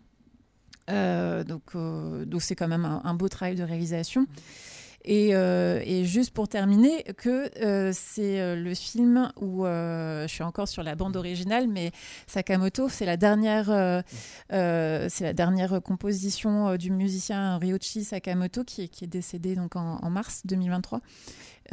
[0.88, 4.26] Donc, donc c'est quand même un, un beau travail de réalisation.
[5.04, 10.42] Et, euh, et juste pour terminer, que euh, c'est euh, le film où je suis
[10.42, 11.90] encore sur la bande originale, mais
[12.26, 13.66] Sakamoto, c'est la dernière,
[14.50, 21.00] c'est la dernière composition du musicien Ryoichi Sakamoto qui est, décédé donc en mars 2023.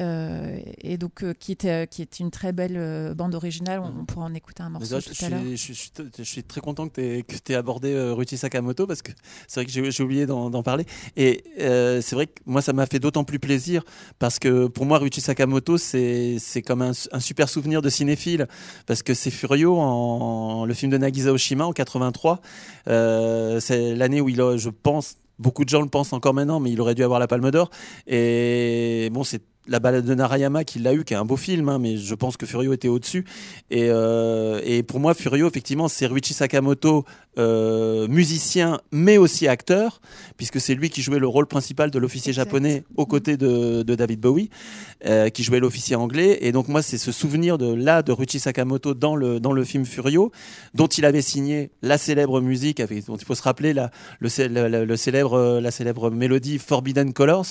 [0.01, 3.79] Euh, et donc euh, qui était qui est une très belle euh, bande originale.
[3.79, 5.41] On, on pourra en écouter un morceau tout je, à l'heure.
[5.51, 9.11] je, suis, je suis très content que tu aies, abordé euh, Ruchi Sakamoto parce que
[9.47, 10.85] c'est vrai que j'ai oublié d'en parler.
[11.17, 13.83] Et euh, c'est vrai que moi, ça m'a fait d'autant plus plaisir
[14.19, 18.47] parce que pour moi, Ruchi Sakamoto, c'est comme un, un super souvenir de cinéphile
[18.85, 22.41] parce que c'est Furio, en, le film de Nagisa Oshima en 83.
[22.87, 26.59] Euh, c'est l'année où il a, je pense, beaucoup de gens le pensent encore maintenant,
[26.59, 27.69] mais il aurait dû avoir la Palme d'Or.
[28.07, 31.69] Et bon, c'est la balade de Narayama qui l'a eu, qui est un beau film,
[31.69, 33.25] hein, mais je pense que Furio était au-dessus.
[33.71, 37.05] Et, euh, et pour moi, Furio, effectivement, c'est Ruichi Sakamoto,
[37.39, 40.01] euh, musicien, mais aussi acteur,
[40.36, 43.95] puisque c'est lui qui jouait le rôle principal de l'officier japonais aux côtés de, de
[43.95, 44.49] David Bowie,
[45.05, 46.39] euh, qui jouait l'officier anglais.
[46.41, 49.63] Et donc moi, c'est ce souvenir de là de Ruichi Sakamoto dans le dans le
[49.63, 50.31] film Furio,
[50.73, 54.27] dont il avait signé la célèbre musique, avec, dont il faut se rappeler la, le,
[54.27, 57.45] cé- le- le- le célèbre la célèbre mélodie Forbidden Colors,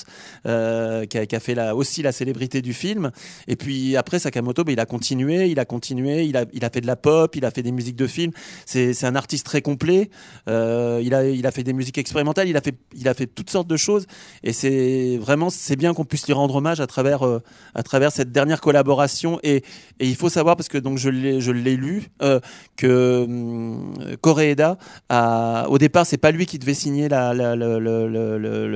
[0.44, 3.10] qui, a, qui a fait la, aussi la célébrité du film.
[3.48, 6.70] Et puis après, Sakamoto, ben, il a continué, il a continué, il a, il a
[6.70, 8.32] fait de la pop, il a fait des musiques de film.
[8.66, 10.10] C'est un artiste très complet.
[10.48, 13.26] Euh, il, a, il a fait des musiques expérimentales, il a fait, il a fait
[13.26, 14.06] toutes sortes de choses.
[14.42, 17.40] Et c'est vraiment, c'est bien qu'on puisse lui rendre hommage à travers, euh,
[17.74, 19.38] à travers cette dernière collaboration.
[19.42, 19.56] Et,
[19.98, 22.40] et il faut savoir, parce que donc je l'ai, lu, euh,
[22.76, 27.54] que hum, Koreeda, a, au départ, c'est pas lui qui devait signer la, la-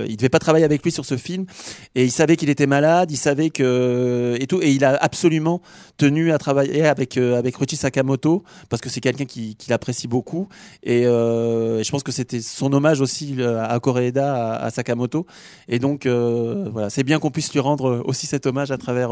[0.09, 1.47] il devait pas travailler avec lui sur ce film.
[1.95, 5.63] Et il savait qu'il était malade, il savait que et tout, et il a absolument
[5.97, 10.09] tenu à travailler avec euh, avec Ruchi Sakamoto parce que c'est quelqu'un qui, qui l'apprécie
[10.09, 10.49] beaucoup.
[10.83, 15.27] Et, euh, je pense que c'était son hommage aussi euh, à Koreeda, à, Sakamoto.
[15.69, 19.11] Et donc euh, voilà, c'est bien qu'on puisse lui rendre aussi cet hommage à travers.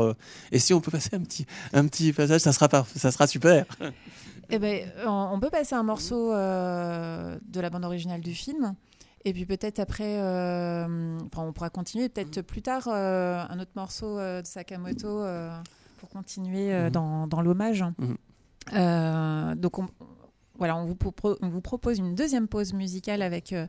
[0.51, 3.65] et si on peut passer un petit un petit passage, ça sera ça sera super.
[4.51, 8.75] Eh ben, on, peut passer un morceau de la bande originale du film.
[9.25, 12.09] Et puis peut-être après, euh, enfin, on pourra continuer.
[12.09, 15.23] Peut-être plus tard, euh, un autre morceau euh, de Sakamoto
[15.99, 16.91] pour continuer Mhm.
[16.91, 17.85] dans, dans l'hommage.
[18.73, 19.89] Euh, donc on,
[20.59, 23.67] voilà, on vous, propro- on vous propose une deuxième pause musicale avec euh,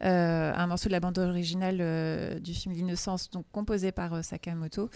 [0.00, 4.90] un morceau de la bande originale euh, du film L'innocence, donc composé par euh, Sakamoto.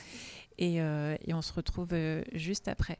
[0.58, 1.92] Et, et on se retrouve
[2.32, 2.98] juste après.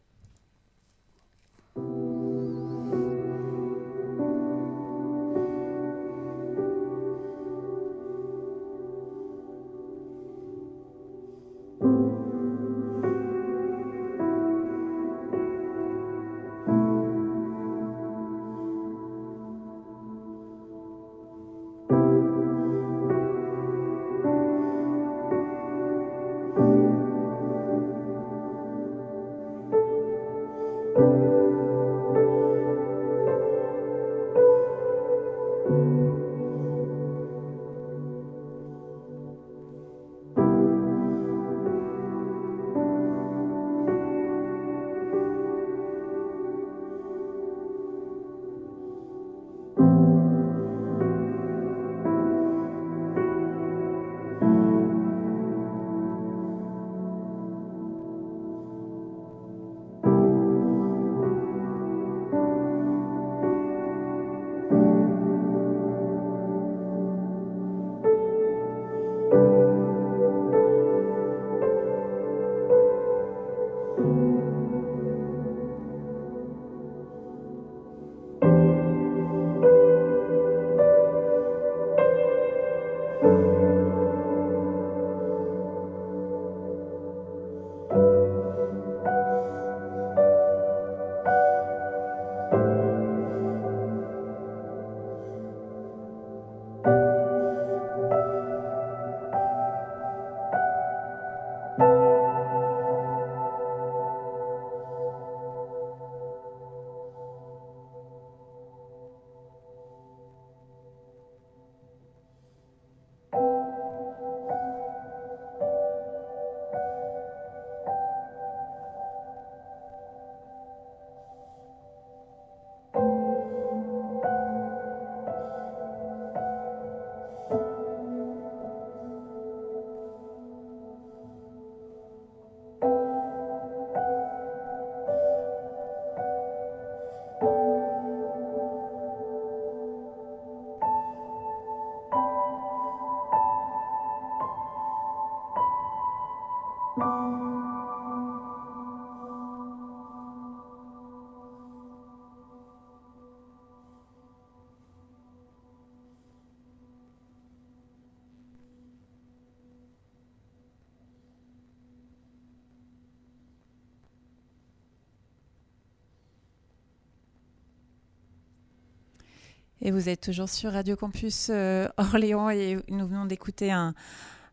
[169.83, 173.93] Et vous êtes toujours sur Radio Campus euh, Orléans et nous venons d'écouter un,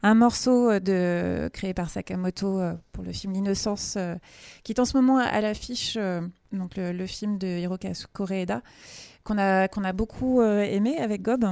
[0.04, 3.98] morceau euh, créé par Sakamoto euh, pour le film L'innocence,
[4.64, 5.98] qui est en ce moment à, l'affiche,
[6.52, 8.64] donc le, film de Hirokazu Koreeda,
[9.24, 11.46] qu'on a, beaucoup aimé avec Gob.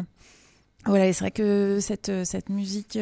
[0.85, 2.97] Voilà, et c'est vrai que cette, musique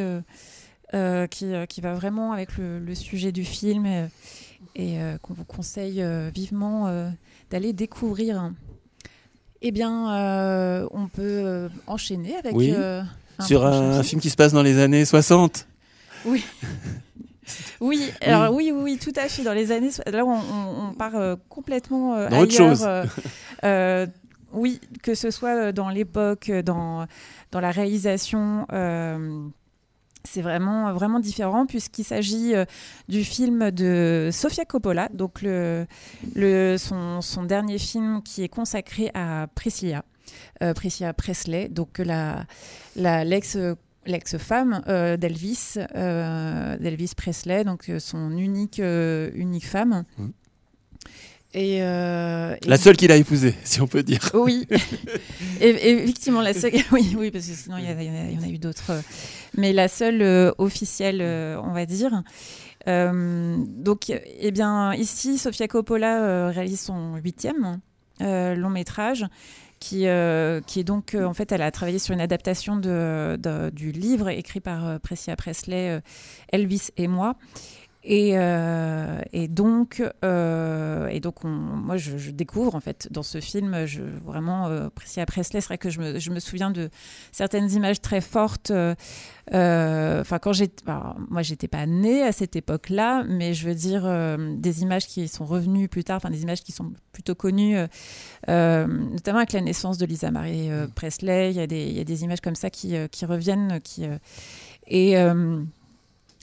[0.91, 4.09] qui, va vraiment avec le, sujet du film
[4.75, 6.03] et qu'on vous conseille
[6.33, 7.09] vivement
[7.49, 8.51] d'aller découvrir.
[9.61, 12.73] Eh bien, euh, on peut euh, enchaîner avec Oui.
[12.75, 13.01] euh,
[13.39, 14.21] un Sur un film.
[14.21, 15.67] qui se passe dans les années 60.
[17.79, 19.43] Oui, alors oui, oui, oui, tout à fait.
[19.43, 22.85] Dans les années, là, on, part euh, complètement Dans autre chose.
[24.53, 27.07] oui, que ce soit dans l'époque, dans
[27.51, 28.65] dans la réalisation.
[30.23, 32.65] C'est vraiment, vraiment différent puisqu'il s'agit euh,
[33.07, 35.85] du film de Sofia Coppola, donc le,
[36.77, 40.03] son, dernier film qui est consacré à Priscilla,
[40.61, 42.45] euh, Priscilla Presley, donc la,
[42.95, 43.57] la, l'ex
[44.05, 50.05] l'ex-femme euh, d'Elvis, d'Elvis Presley, donc son unique, unique femme.
[50.17, 50.31] Mhm.
[51.59, 54.19] Et, euh, et- La seule qu'il a épousée, si on peut dire.
[54.35, 54.67] oui,
[55.59, 58.35] et, et effectivement, la seule, oui, oui, parce que sinon il y, en a- il
[58.35, 58.91] y en a eu d'autres,
[59.57, 62.21] mais la seule euh, officielle, euh, on va dire.
[62.85, 67.79] Donc, eh bien, ici, Sofia Coppola réalise son huitième
[68.21, 69.25] long métrage.
[69.79, 70.07] Qui,
[70.65, 74.29] qui est donc, en fait, elle a travaillé sur une adaptation de, de- du livre
[74.29, 76.01] écrit par Priscilla Presley,
[76.51, 77.35] Elvis et moi.
[78.09, 83.21] Et, euh, et donc, euh, et donc on- moi, je, je découvre en fait dans
[83.21, 86.71] ce film, je, vraiment, euh, Priscilla Presley, c'est vrai que je me, je me souviens
[86.71, 86.89] de
[87.33, 88.71] certaines images très fortes.
[88.71, 88.95] euh,
[89.51, 90.83] Enfin, quand j'étais,
[91.29, 94.03] moi, j'étais pas née à cette époque-là, mais je veux dire
[94.57, 97.77] des images qui sont revenues plus tard, enfin des images qui sont plutôt connues,
[98.47, 101.51] notamment avec la naissance de Lisa Marie euh, Presley.
[101.51, 104.05] Il y a des, il y a des images comme ça qui, qui reviennent, qui
[104.89, 105.15] et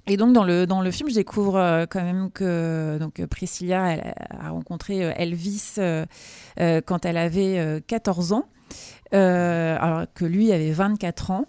[0.07, 3.97] et donc dans le, dans le film, je découvre euh, quand même que donc, Priscilla
[4.31, 6.05] a rencontré euh, Elvis euh,
[6.85, 8.47] quand elle avait euh, 14 ans,
[9.13, 11.47] alors que lui avait 24 ans.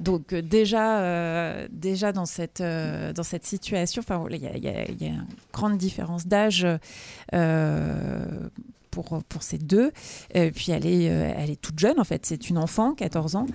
[0.00, 5.26] Donc déjà, déjà dans cette dans cette situation, enfin il y a, y a- une
[5.52, 6.64] grande différence d'âge
[8.92, 9.90] pour pour ces deux.
[10.34, 13.46] Et puis elle est elle est toute jeune en fait, c'est une enfant, 14 ans.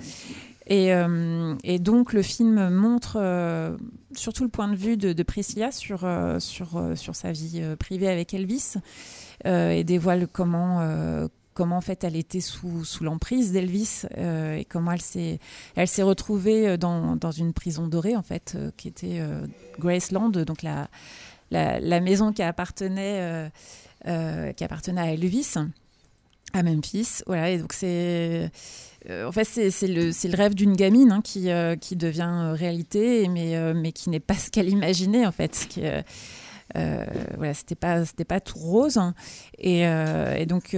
[0.71, 3.75] Et, euh, et donc le film montre euh,
[4.13, 8.07] surtout le point de vue de, de Priscilla sur, euh, sur, sur sa vie privée
[8.07, 8.75] avec Elvis
[9.43, 15.01] et dévoile comment, comment en fait elle était sous, sous l'emprise d'Elvis et comment elle
[15.01, 15.39] s'est,
[16.03, 19.19] retrouvée dans, dans une prison dorée en fait qui était
[19.77, 20.89] Graceland, donc la,
[21.49, 23.51] la, la maison qui appartenait,
[24.05, 25.55] qui appartenait à Elvis
[26.53, 27.21] à Memphis.
[27.27, 28.51] Voilà, et donc c'est.
[29.09, 33.27] euh, en fait, c'est le, rêve d'une gamine hein, qui, euh, qui devient euh, réalité,
[33.27, 35.67] mais, mais qui n'est pas ce qu'elle imaginait, en fait.
[36.73, 38.97] Voilà, c'était pas, pas tout rose.
[38.97, 39.13] hein.
[39.57, 40.75] Et, et donc,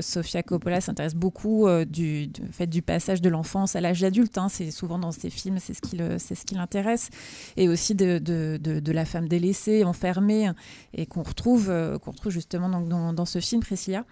[0.00, 4.38] Sofia Coppola s'intéresse beaucoup du, fait du passage de l'enfance à l'âge adulte.
[4.38, 4.48] hein.
[4.48, 7.10] C'est souvent dans ses films, c'est ce qui l'intéresse.
[7.56, 10.50] Et aussi de, de, de, la femme délaissée, enfermée,
[10.94, 11.70] et qu'on retrouve,
[12.02, 14.04] qu'on retrouve justement dans, dans ce film, Priscilla.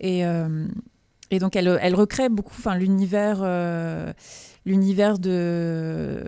[0.00, 0.66] Et, euh,
[1.30, 4.12] et donc, elle, recrée beaucoup l'univers euh,
[4.64, 6.24] l'univers de,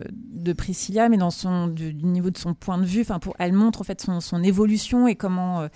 [0.57, 3.05] Priscilla, mais dans son, du, niveau de son point de vue.
[3.21, 5.69] Pour, elle montre en fait son, évolution et comment,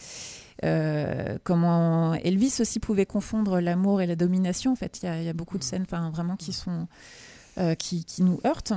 [0.64, 4.72] euh, comment Elvis aussi pouvait confondre l'amour et la domination.
[4.72, 6.88] En fait, il y a, beaucoup de scènes vraiment qui, sont,
[7.78, 8.74] qui nous heurtent.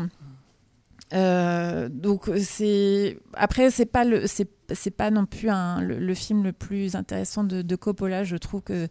[1.14, 5.50] Euh, donc c'est après c'est pas le c'est c'est pas non plus
[5.82, 8.24] le, film le plus intéressant de, Coppola.
[8.24, 8.88] Je trouve que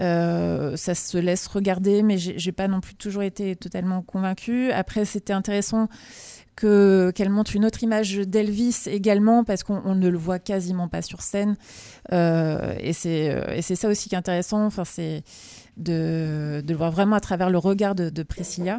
[0.00, 4.70] euh, ça se laisse regarder mais j'ai pas non plus toujours été totalement convaincue.
[4.72, 5.88] Après c'était intéressant
[6.56, 10.88] que qu'elle montre une autre image d'Elvis également parce qu'on on ne le voit quasiment
[10.88, 11.56] pas sur scène.
[12.12, 15.22] Euh, et c'est euh, et c'est ça aussi qui est intéressant enfin c'est
[15.76, 18.78] de, le voir vraiment à travers le regard de, Priscilla.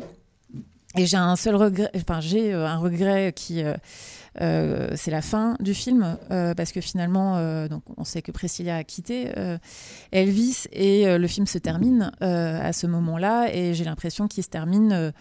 [0.98, 3.64] Et j'ai un seul regret, enfin j'ai un regret qui,
[4.40, 8.78] c'est la fin du film, euh, parce que finalement, euh, donc on sait que Priscilla
[8.78, 9.58] a quitté euh,
[10.12, 14.44] Elvis et euh, le film se termine euh, à ce moment-là, et j'ai l'impression qu'il
[14.44, 14.92] se termine.
[14.94, 15.12] euh,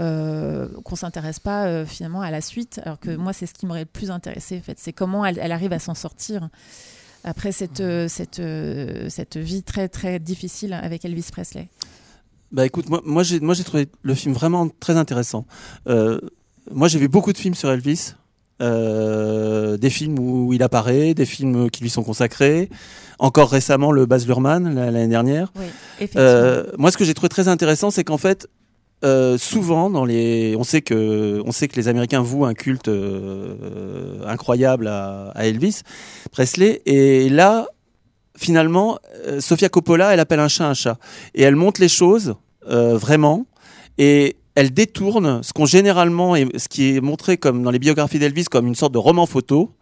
[0.00, 3.64] euh, qu'on s'intéresse pas euh, finalement à la suite, alors que moi c'est ce qui
[3.64, 6.48] m'aurait le plus intéressé en fait, c'est comment elle, arrive à s'en sortir
[7.22, 11.68] après cette, euh, cette, euh, cette vie très très difficile avec Elvis Presley.
[12.50, 15.46] Bah écoute, moi, moi j'ai trouvé le film vraiment très intéressant.
[15.86, 16.20] Euh,
[16.72, 18.14] moi j'ai vu beaucoup de films sur Elvis,
[18.60, 22.68] euh, des films où il apparaît, des films qui lui sont consacrés.
[23.18, 25.52] Encore récemment le Baz Luhrmann la- l'année dernière.
[25.56, 26.08] Oui.
[26.16, 28.48] Euh, moi ce que j'ai trouvé très intéressant, c'est qu'en fait
[29.04, 32.90] euh, souvent dans les, on sait que on sait que les Américains vouent un culte
[34.26, 35.82] incroyable à, à Elvis
[36.32, 37.66] Presley, et là
[38.36, 38.98] finalement,
[39.38, 40.98] Sofia Coppola, elle appelle un chat un chat.
[41.36, 42.34] Et elle montre les choses,
[42.66, 43.46] vraiment.
[43.96, 48.44] Et elle détourne ce qu'on généralement, ce qui est montré comme dans les biographies d'Elvis
[48.44, 49.72] comme une sorte de roman photo.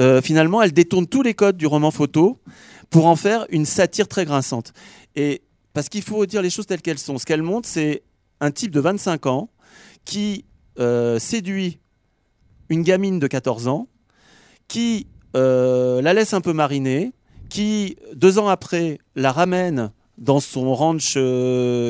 [0.00, 2.38] Euh, finalement, elle détourne tous les codes du roman photo
[2.90, 4.72] pour en faire une satire très grinçante.
[5.14, 5.42] Et
[5.72, 7.18] parce qu'il faut dire les choses telles qu'elles sont.
[7.18, 8.02] Ce qu'elle montre, c'est
[8.40, 9.50] un type de 25 ans
[10.04, 10.44] qui
[10.78, 11.78] euh, séduit
[12.68, 13.88] une gamine de 14 ans,
[14.66, 15.06] qui
[15.36, 17.12] euh, la laisse un peu mariner,
[17.48, 21.16] qui, deux ans après, la ramène dans son ranch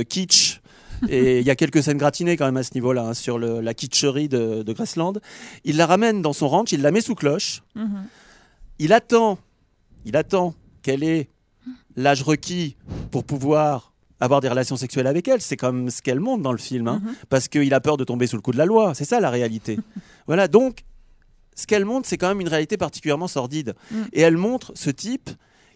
[0.08, 0.60] kitsch.
[1.08, 3.60] Et il y a quelques scènes gratinées quand même à ce niveau-là, hein, sur le-
[3.60, 5.14] la kitscherie de, de Graceland.
[5.64, 7.62] Il la ramène dans son ranch, il la met sous cloche.
[7.74, 8.04] Mhm.
[8.78, 9.38] Il attend,
[10.04, 11.28] il attend qu'elle ait
[11.96, 12.76] l'âge requis
[13.10, 15.40] pour pouvoir avoir des relations sexuelles avec elle.
[15.40, 17.14] C'est comme ce qu'elle montre dans le film, hein, Mhm.
[17.28, 18.94] parce qu'il a peur de tomber sous le coup de la loi.
[18.94, 19.78] C'est ça la réalité.
[20.26, 20.80] voilà, donc
[21.54, 23.74] ce qu'elle montre, c'est quand même une réalité particulièrement sordide.
[23.90, 23.96] Mm.
[24.12, 25.30] Et elle montre ce type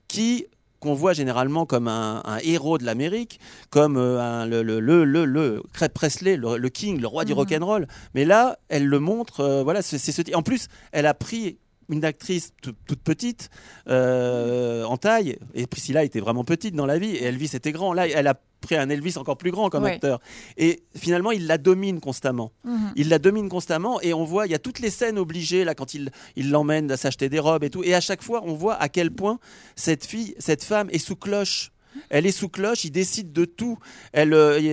[0.09, 0.47] qui
[0.83, 3.39] qu'on voit généralement comme un, un héros de l'Amérique,
[3.70, 7.24] comme euh, un- le, le, le, le, le Craig Presley, le, le king, le roi
[7.24, 7.39] du Mhm.
[7.39, 7.87] rock'n'roll.
[8.14, 10.22] Mais là, elle le montre, euh, voilà, c'est ce.
[10.35, 11.57] En plus, elle a pris
[11.93, 13.51] une actrice tout- toute petite
[13.88, 17.93] euh, en taille, et Priscilla était vraiment petite dans la vie, et Elvis était grand.
[17.93, 19.93] Là, elle a pris un Elvis encore plus grand comme Ouais.
[19.95, 20.20] acteur.
[20.57, 22.53] Et finalement, il la domine constamment.
[22.64, 22.93] Mhm.
[22.97, 25.74] Il la domine constamment et on voit, il y a toutes les scènes obligées là
[25.74, 27.82] quand il il l'emmène à s'acheter des robes et tout.
[27.82, 29.40] Et à chaque fois, on voit à quel point
[29.74, 31.72] cette fille, cette femme est sous cloche.
[32.09, 33.78] Elle est sous cloche, il décide de tout.
[34.12, 34.64] Elle, euh, il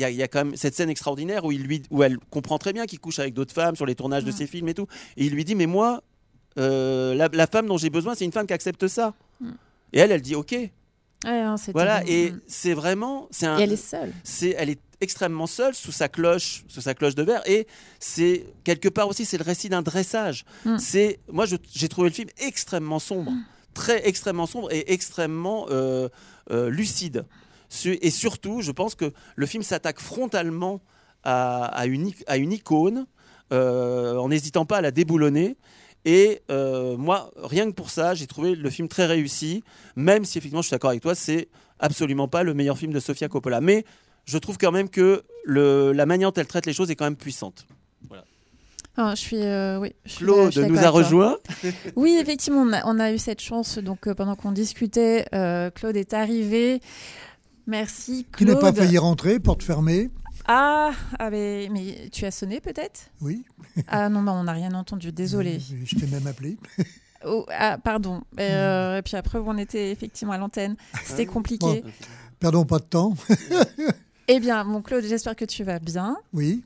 [0.00, 2.18] y, a- il y a quand même cette scène extraordinaire où, il lui, où elle
[2.30, 4.74] comprend très bien qu'il couche avec d'autres femmes sur les tournages de ses films et
[4.74, 4.86] tout.
[5.18, 6.02] Et il lui dit, mais moi,
[6.58, 9.14] euh, la, la femme dont j'ai besoin, c'est une femme qui accepte ça.
[9.40, 9.50] Mm.
[9.92, 10.52] Et elle, elle dit, ok.
[10.52, 12.02] Ouais, non, c'était Voilà.
[12.06, 12.40] Et Mhm.
[12.46, 14.12] c'est vraiment, c'est un, Et elle est seule.
[14.24, 17.68] c'est elle est extrêmement seule sous sa cloche sous sa cloche de verre et
[18.00, 20.76] c'est quelque part aussi c'est le récit d'un dressage Mm.
[20.78, 23.30] c'est moi je- j'ai trouvé le film extrêmement sombre
[23.74, 26.08] très extrêmement sombre et extrêmement euh,
[26.50, 27.24] euh, lucide
[27.84, 30.80] et surtout je pense que le film s'attaque frontalement
[31.22, 33.06] à, à une, ic- à une icône
[33.52, 35.56] euh, en n'hésitant pas à la déboulonner
[36.04, 39.62] et euh, moi, rien que pour ça, j'ai trouvé le film très réussi,
[39.96, 41.48] même si effectivement, je suis d'accord avec toi, c'est
[41.80, 43.60] absolument pas le meilleur film de Sofia Coppola.
[43.60, 43.84] Mais
[44.24, 47.04] je trouve quand même que le, la manière dont elle traite les choses est quand
[47.06, 47.66] même puissante.
[49.00, 51.36] Ah, je suis, euh, oui, je suis- Claude je suis nous a rejoint.
[51.94, 53.78] Oui, effectivement, on a, on a eu cette chance.
[53.78, 56.80] Donc, euh, pendant qu'on discutait, euh, Claude est arrivé.
[57.68, 58.56] Merci, Qui Claude.
[58.56, 60.10] n'a pas failli rentrer, porte fermée.
[60.48, 63.10] Ah, ah, mais, mais tu as sonné peut-être?
[63.20, 63.44] Oui.
[63.86, 65.12] Ah non, non, on n'a rien entendu.
[65.12, 65.60] Désolé.
[65.84, 66.56] Je t'ai même appelé.
[67.24, 68.22] Oh, ah, pardon.
[68.40, 70.74] Euh, Et puis après, on était effectivement à l'antenne.
[71.04, 71.84] C'était compliqué.
[72.40, 73.14] Perdons pas de temps.
[74.30, 76.14] Eh bien, mon Claude, j'espère que tu vas bien.
[76.34, 76.62] Oui.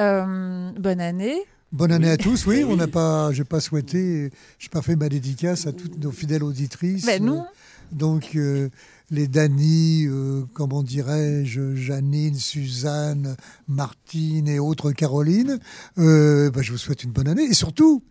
[0.00, 1.40] Euh, bonne année.
[1.72, 2.12] Bonne année Oui.
[2.12, 2.46] à tous.
[2.46, 6.10] Oui, on n'a pas, j'ai pas souhaité, j'ai pas fait ma dédicace à toutes nos
[6.10, 7.06] fidèles auditrices.
[7.06, 7.46] Ben non.
[7.90, 8.68] Donc euh,
[9.10, 13.36] les Dany, euh, comment dirais-je, Janine, Suzanne,
[13.68, 15.58] Martine et autres Caroline.
[15.98, 18.02] euh, ben, je vous souhaite une bonne année et surtout,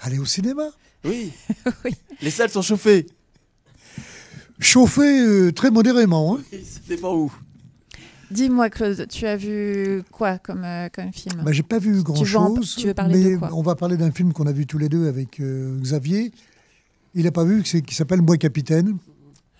[0.00, 0.64] allez au cinéma.
[1.04, 1.32] Oui.
[1.84, 1.92] Oui.
[2.20, 3.06] Les salles sont chauffées.
[4.60, 6.36] Chauffez euh, très modérément.
[6.36, 6.40] hein.
[6.64, 7.32] Ça dépend où.
[8.30, 11.42] Dis-moi, Claude, tu as vu quoi comme, euh, comme film?
[11.44, 12.76] Bah, j'ai pas vu grand veux en- chose.
[12.78, 13.50] tu veux parler de quoi?
[13.52, 16.32] on va parler d'un film qu'on a vu tous les deux avec euh, Xavier.
[17.14, 18.96] Il n'a pas vu, qui s'appelle Moi Capitaine.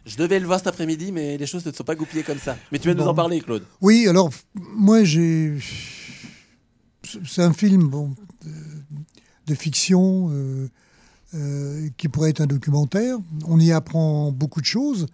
[0.05, 2.57] Je devais le voir cet après-midi, mais les choses ne sont pas goupillées comme ça.
[2.73, 3.11] Mais tu vas nous Bon.
[3.11, 3.65] en parler, Claude.
[3.81, 5.59] Oui, alors moi j'ai.
[7.25, 8.11] C'est un film bon,
[8.45, 8.51] de,
[9.47, 10.69] de fiction euh,
[11.35, 13.17] euh, qui pourrait être un documentaire.
[13.47, 15.07] On y apprend beaucoup de choses,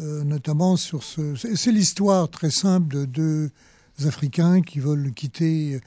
[0.00, 1.34] euh, notamment sur ce.
[1.54, 3.50] C'est l'histoire très simple de deux
[4.04, 5.80] Africains qui veulent quitter,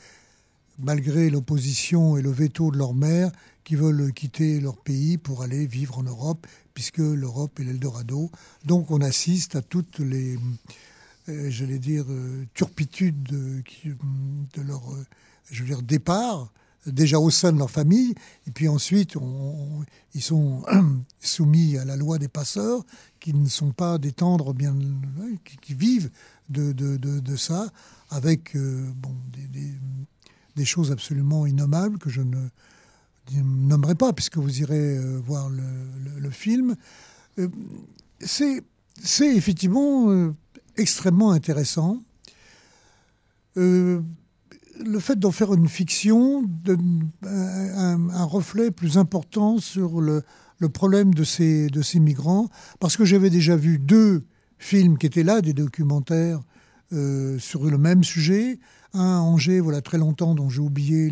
[0.79, 3.31] malgré l'opposition et le veto de leur mère,
[3.63, 6.47] qui veulent quitter leur pays pour aller vivre en Europe,
[6.79, 8.31] puisque l'Europe est l'Eldorado.
[8.63, 10.39] Donc on assiste à toutes les
[11.27, 15.05] euh, dire, euh, turpitude de, leur euh,
[15.51, 16.53] je veux dire, départ,
[16.85, 18.15] déjà au sein de leur famille,
[18.47, 19.17] et puis ensuite,
[20.13, 20.63] ils sont
[21.19, 22.85] soumis à la loi des passeurs,
[23.19, 26.09] qui ne sont pas des tendres bien, ouais, qui, vivent
[26.47, 27.73] de, ça,
[28.09, 29.73] avec euh, bon, des,
[30.55, 32.47] des choses absolument innommables que je ne
[33.37, 36.75] nommerai pas, puisque vous irez euh, voir le, film.
[37.37, 37.47] Euh,
[38.19, 38.63] c'est
[39.21, 40.33] effectivement euh,
[40.77, 42.03] extrêmement intéressant.
[43.55, 46.49] Le fait d'en faire une fiction
[47.23, 50.23] un, reflet plus important sur le,
[50.71, 52.47] problème de ces, migrants,
[52.79, 54.23] parce que j'avais déjà vu deux
[54.59, 56.41] films qui étaient là, des documentaires
[56.91, 58.59] sur le même sujet.
[58.93, 61.11] Un à Angers, voilà très longtemps, dont j'ai oublié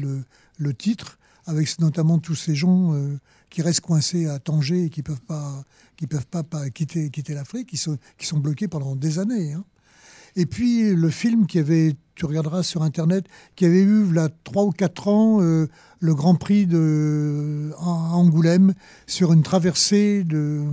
[0.58, 1.17] le titre,
[1.48, 3.18] avec notamment tous ces gens euh,
[3.50, 5.64] qui restent coincés à Tanger et qui peuvent pas,
[5.96, 9.54] qui peuvent pas, pas quitter, quitter l'Afrique, qui sont, qui sont bloqués pendant des années.
[9.54, 9.64] hein.
[10.36, 13.26] Et puis le film qui avait, tu regarderas sur Internet,
[13.56, 15.68] qui avait eu là trois ou quatre ans euh,
[16.00, 18.74] le Grand Prix de à Angoulême
[19.08, 20.64] sur une traversée de,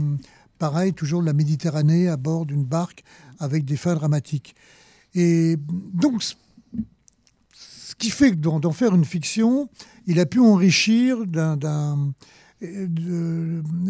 [0.59, 3.05] pareil, toujours de la Méditerranée à bord d'une barque
[3.39, 4.55] avec des fins dramatiques.
[5.15, 5.57] Et
[5.95, 6.23] donc,
[7.95, 9.69] ce qui fait que d'en faire une fiction,
[10.07, 12.13] il a pu enrichir de-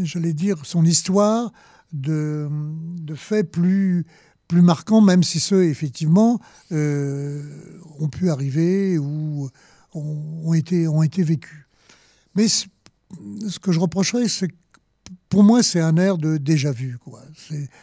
[0.05, 1.53] j'allais dire, son histoire
[1.93, 2.49] de,
[3.15, 4.05] faits plus,
[4.47, 6.39] plus marquants, même si ceux, effectivement,
[6.73, 7.43] euh,
[7.99, 9.49] ont pu arriver ou
[9.95, 11.67] ont, été, ont été vécus.
[12.35, 12.67] Mais ce,
[13.63, 14.55] que je reprocherais, c'est que
[15.31, 16.99] pour moi, c'est un air de déjà vu.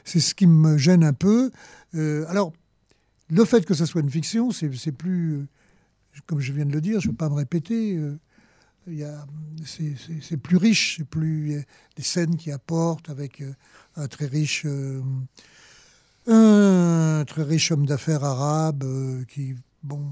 [0.06, 1.52] C'est ce qui me gêne un peu.
[1.96, 2.54] Euh, alors,
[3.30, 5.48] le fait que ce soit une fiction, c'est plus, euh,
[6.26, 8.18] comme je viens de le dire, je ne veux pas me répéter, euh,
[9.66, 11.64] c'est plus riche, c'est plus
[11.96, 13.54] des scènes qui apportent avec euh,
[13.96, 15.02] un très riche, euh,
[16.28, 18.84] un très riche homme d'affaires arabe
[19.28, 20.04] qui, bon,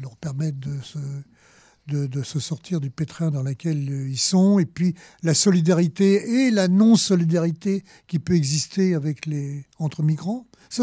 [0.00, 6.46] leur permettent de se sortir du pétrin dans lequel ils sont, et puis la solidarité
[6.46, 10.46] et la non-solidarité qui peut exister avec les, entre migrants.
[10.68, 10.82] C'est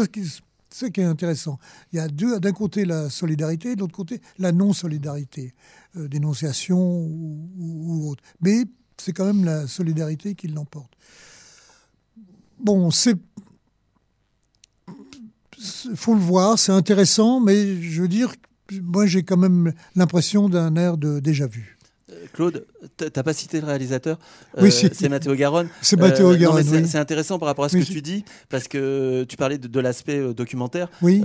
[0.72, 1.58] ce qui, c'est ce qui est intéressant.
[1.92, 5.54] Il y a d'un côté la solidarité, de l'autre côté la non-solidarité,
[5.96, 8.22] euh, dénonciation ou, autre.
[8.40, 8.64] Mais
[8.96, 10.92] c'est quand même la solidarité qui l'emporte.
[12.58, 13.16] Bon, c'est
[15.84, 18.34] il faut le voir, c'est intéressant, mais je veux dire,
[18.82, 21.76] moi j'ai quand même l'impression d'un air de déjà vu.
[22.32, 24.18] Claude, t- t'as pas cité le réalisateur
[24.58, 24.88] Oui, Euh, si.
[24.92, 25.68] C'est Mathéo Garonne.
[25.82, 26.86] C'est Mathéo Euh, Garonne, c'est oui.
[26.88, 29.68] c'est intéressant par rapport à ce Oui, que tu dis, parce que tu parlais de,
[29.68, 30.88] de l'aspect euh, documentaire.
[31.02, 31.22] Oui,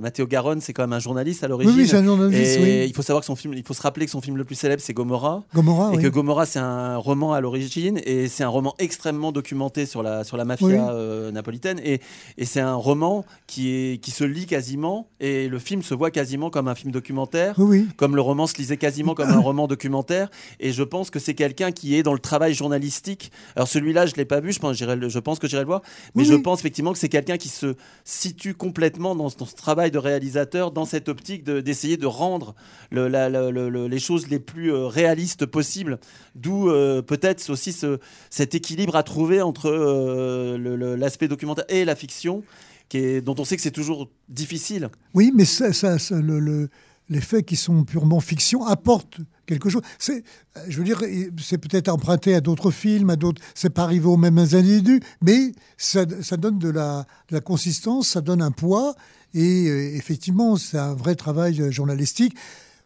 [0.00, 1.74] Mathéo Garonne, c'est quand même un journaliste à oui, l'origine.
[1.76, 2.86] oui c'est un journaliste, et oui.
[2.88, 4.54] il faut savoir que son film, il faut se rappeler que son film le plus
[4.54, 5.42] célèbre, c'est Gomorrah.
[5.54, 6.02] Gomorrah, et oui.
[6.02, 10.24] que Gomorrah, c'est un roman à l'origine, et c'est un roman extrêmement documenté sur la,
[10.24, 11.32] sur la mafia Oui.
[11.32, 11.80] napolitaine.
[11.84, 12.00] Et,
[12.38, 16.10] et c'est un roman qui, est, qui se lit quasiment, et le film se voit
[16.10, 17.88] quasiment comme un film documentaire Oui, oui.
[17.96, 20.30] comme le roman se lisait quasiment comme un roman documentaire.
[20.60, 23.32] Et je pense que c'est quelqu'un qui est dans le travail journalistique.
[23.56, 24.52] Alors celui-là, je l'ai pas vu.
[24.52, 25.80] Je pense, le- je pense que j'irai le voir.
[26.14, 26.42] Mais Oui, je oui.
[26.42, 27.74] pense effectivement que c'est quelqu'un qui se
[28.04, 32.06] situe complètement dans, ce- dans ce travail de réalisateur, dans cette optique de- d'essayer de,
[32.06, 32.54] rendre
[32.90, 35.98] le- la- la- le- le- les choses les plus euh, réalistes possibles.
[36.34, 37.98] D'où euh, peut-être aussi ce-
[38.30, 42.42] cet équilibre à trouver entre euh, l'aspect documentaire et la fiction.
[42.88, 44.90] Qui est, dont on sait que c'est toujours difficile.
[45.14, 46.68] Oui, mais ça, ça- ça- le- le-
[47.08, 49.16] les faits qui sont purement fiction apportent
[49.52, 49.82] quelque chose.
[49.98, 50.24] C'est,
[50.68, 51.02] je veux dire,
[51.40, 53.42] c'est peut-être emprunté à d'autres films, à d'autres.
[53.54, 57.06] C'est pas arrivé aux mêmes individus, mais ça, donne de la,
[57.44, 58.94] consistance, ça donne un poids,
[59.34, 62.34] et euh, effectivement, c'est un vrai travail euh, journalistique.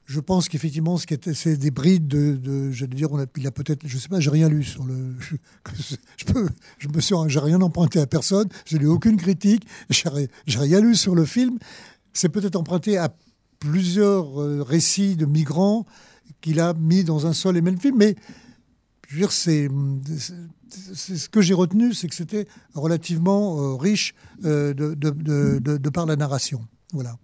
[0.05, 4.09] Je pense qu'effectivement, c'est des brides de, de veux dire, il a peut-être, je sais
[4.09, 6.33] pas, j'ai rien lu sur le, je, je
[6.79, 10.61] je me suis, j'ai rien emprunté à personne, je n'ai aucune critique, j'ai ri- j'ai
[10.61, 11.59] rien lu sur le film.
[12.13, 13.13] C'est peut-être emprunté à
[13.59, 15.87] plusieurs euh, récits de migrants
[16.41, 18.15] qu'il a mis dans un seul et même film, mais
[19.09, 19.69] je veux dire, c'est,
[20.71, 24.15] ce que j'ai retenu, c'est que c'était relativement euh, riche
[24.45, 26.61] euh, de, de, de, de- de par la narration.
[26.93, 27.17] Voilà.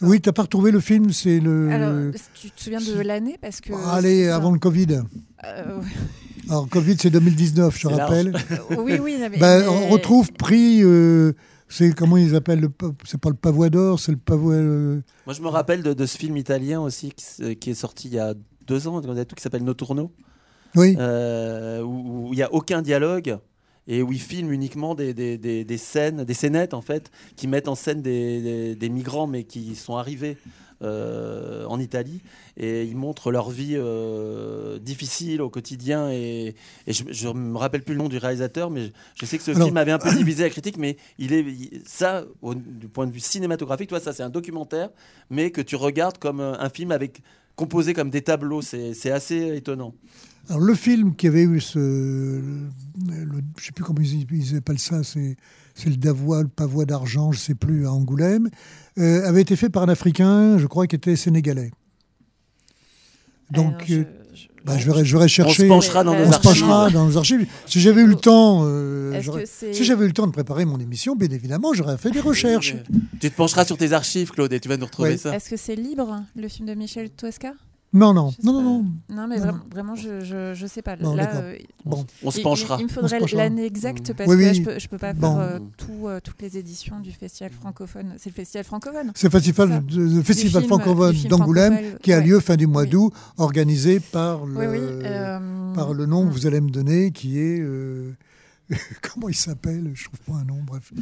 [0.00, 1.70] Oui, t'as pas retrouvé le film, c'est le.
[1.70, 5.02] Alors, tu te souviens de l'année parce que Ah, Allez, avant le Covid.
[5.44, 5.80] Euh,
[6.48, 8.34] Alors, Covid, c'est 2019, je rappelle.
[8.78, 9.16] oui, oui.
[9.20, 10.82] mais- Ben, mais- On retrouve prix.
[11.74, 12.70] C'est comment ils appellent le
[13.04, 14.54] C'est pas le pavois d'or, c'est le pavois.
[14.54, 18.14] euh, Moi, je me rappelle de, de ce film italien aussi qui, est sorti il
[18.14, 18.34] y a
[18.66, 20.10] deux ans, qui s'appelle Noturno,
[20.76, 23.38] Oui, euh, où il n'y a aucun dialogue
[23.86, 27.46] et où il filme uniquement des, des, des- des scènes, des scénettes en fait, qui
[27.48, 30.38] mettent en scène des migrants mais qui sont arrivés
[30.84, 32.20] euh, en Italie
[32.56, 36.54] et ils montrent leur vie euh, difficile au quotidien et,
[36.86, 39.44] et je, ne me rappelle plus le nom du réalisateur mais je, je sais que
[39.44, 42.54] ce Alors- film avait un peu divisé la critique mais il est il- ça au-
[42.54, 44.90] du point de vue cinématographique toi ça c'est un documentaire
[45.30, 47.22] mais que tu regardes comme euh, un film avec
[47.56, 49.94] composé comme des tableaux c'est assez étonnant
[50.48, 51.78] Alors, le film qui avait eu ce.
[51.78, 55.36] le- je sais plus comment ils, ils appellent ça, c'est,
[55.74, 58.48] c'est le Davois, le pavois d'argent, je sais plus, à Angoulême,
[58.98, 61.72] euh, avait été fait par un Africain, je crois, qui était sénégalais.
[63.50, 64.04] Donc, Alors, je- euh,
[64.34, 65.64] je- bah, je, vais, je vais chercher.
[65.70, 67.46] on se penchera dans On nos on se archives penchera dans nos archives.
[67.66, 71.14] Si j'avais eu le temps, euh, si j'avais eu le temps de préparer mon émission,
[71.14, 72.74] bien évidemment, j'aurais fait des recherches.
[73.20, 75.16] Tu te pencheras sur tes archives, Claude, et tu vas nous retrouver Ouais.
[75.18, 75.34] ça.
[75.36, 77.52] Est-ce que c'est libre, le film de Michel Tosca
[77.94, 78.62] Non, non, non, non, pas.
[78.64, 78.84] non.
[79.22, 79.60] Non, mais Non, vra- non.
[79.70, 80.96] vraiment, je, je, je sais pas.
[80.96, 82.76] Bon, Là, euh, Bon, On se penchera.
[82.78, 85.12] Il, il me faudrait l'année exacte parce Oui, que là, je peux, je peux pas
[85.12, 85.36] Bon.
[85.36, 88.14] faire euh, tout, euh, toutes les éditions du festival francophone.
[88.18, 92.24] C'est le festival francophone c'est le festival, le festival film- francophone d'Angoulême qui a ouais.
[92.24, 92.88] lieu fin du mois Oui.
[92.88, 94.78] d'août, organisé par le, Oui, oui.
[94.80, 98.12] euh, par le nom que vous allez me donner, qui est euh,
[99.02, 99.92] comment il s'appelle?
[99.94, 100.58] Je trouve pas un nom.
[100.66, 100.92] Bref.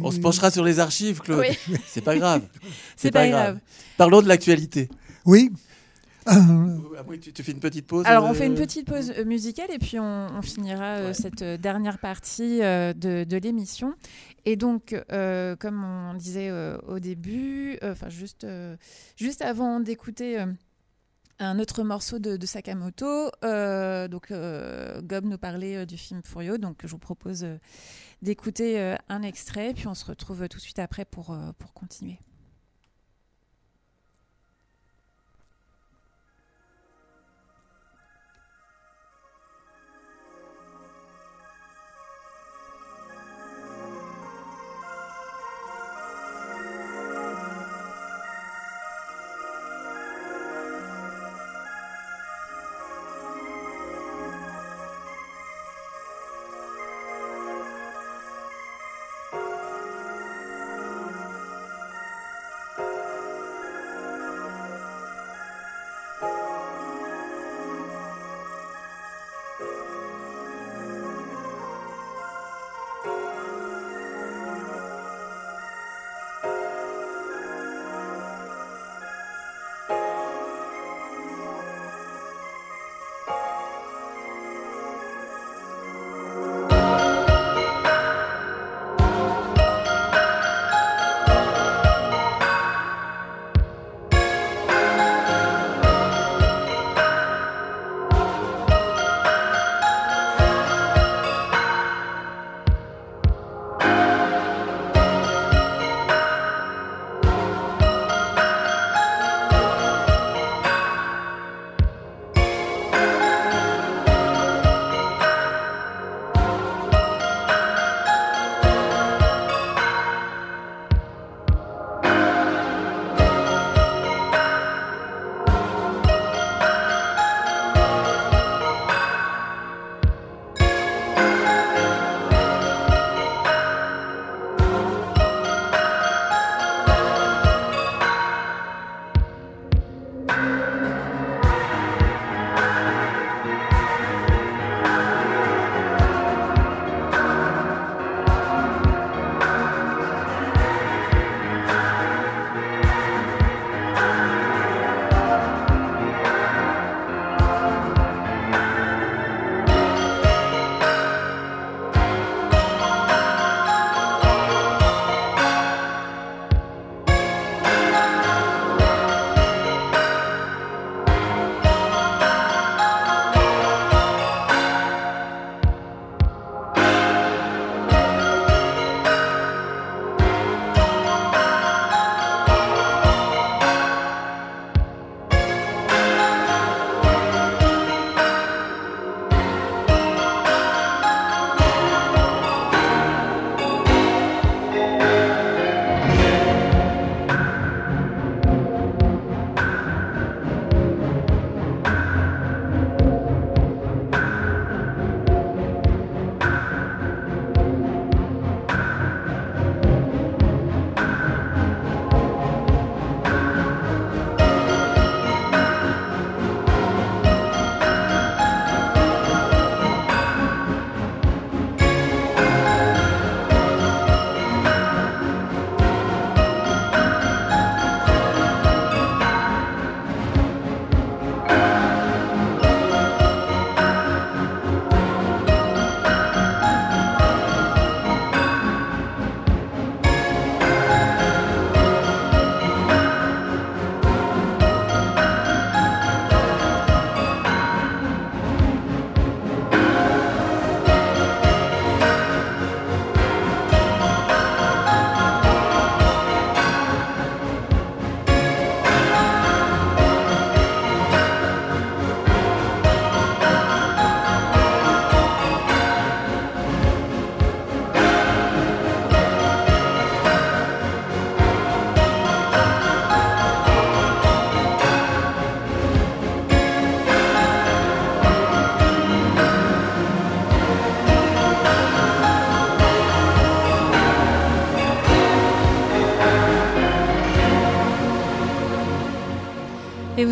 [0.00, 1.44] On se penchera sur les archives, Claude.
[1.48, 1.76] Oui.
[1.86, 2.42] C'est pas grave.
[2.96, 3.58] C'est pas grave.
[3.96, 4.88] Parlons de l'actualité.
[5.26, 5.52] Oui.
[6.98, 8.04] Après, tu, tu fais une petite pause.
[8.06, 11.06] Alors, on euh, fait une petite pause euh, musicale et puis on, on finira euh,
[11.08, 11.14] Ouais.
[11.14, 13.94] cette dernière partie euh, de, de l'émission.
[14.44, 18.76] Et donc, euh, comme on disait euh, au début, euh, enfin juste, euh,
[19.16, 20.46] juste avant d'écouter euh,
[21.38, 26.20] un autre morceau de, de Sakamoto, euh, donc euh, Gob nous parlait euh, du film
[26.22, 27.56] Furio, donc je vous propose euh,
[28.20, 31.72] d'écouter euh, un extrait, puis on se retrouve tout de suite après pour, euh, pour
[31.72, 32.18] continuer.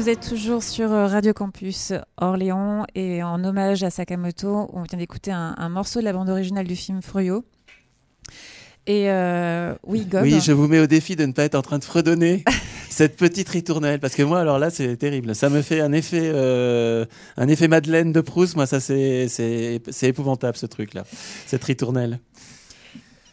[0.09, 4.99] Vous êtes toujours sur euh, Radio Campus Orléans et en hommage à Sakamoto, on vient
[4.99, 7.45] d'écouter un, un morceau de la bande originale du film Froyo.
[8.87, 10.23] Et euh, oui, Gob.
[10.23, 12.43] Oui, je vous mets au défi de ne pas être en train de fredonner
[12.89, 15.35] cette petite ritournelle, parce que moi, alors là, c'est terrible.
[15.35, 17.05] Ça me fait un effet, euh,
[17.37, 18.57] un effet Madeleine de Proust.
[18.57, 21.05] Moi, ça, c'est épouvantable ce truc-là,
[21.45, 22.19] cette ritournelle.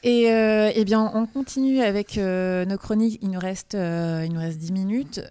[0.04, 3.18] Et euh, eh bien, on continue avec nos chroniques.
[3.22, 5.22] Il nous reste, il nous reste 10 minutes.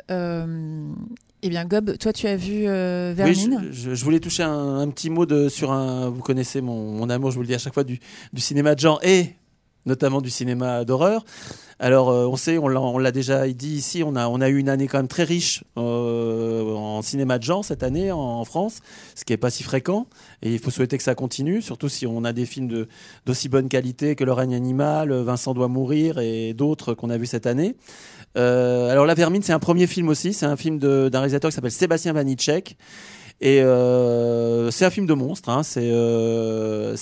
[1.46, 4.44] Eh bien, Gob, toi, tu as vu euh, Oui, Vermine je, je- je voulais toucher
[4.44, 6.08] un, un petit mot de, sur un.
[6.08, 8.00] Vous connaissez mon, mon amour, je vous le dis à chaque fois, du,
[8.32, 9.34] du cinéma de genre et
[9.84, 11.22] notamment du cinéma d'horreur.
[11.78, 12.68] Alors, euh, on sait, on
[12.98, 15.62] l'a- déjà dit ici, on a, on a eu une année quand même très riche
[15.76, 18.78] euh, en cinéma de genre cette année en, en France,
[19.14, 20.06] ce qui n'est pas si fréquent.
[20.40, 22.88] Et il faut souhaiter que ça continue, surtout si on a des films de-
[23.26, 27.26] d'aussi bonne qualité que Le règne animal, Vincent doit mourir et d'autres qu'on a vus
[27.26, 27.76] cette année.
[28.36, 30.32] Euh, alors, La Vermine, c'est un premier film aussi.
[30.32, 32.76] C'est un film d'un réalisateur qui s'appelle Sébastien Vanitschek.
[33.40, 35.48] Et euh, c'est un film de monstre.
[35.48, 35.62] Hein.
[35.64, 36.94] C'est euh,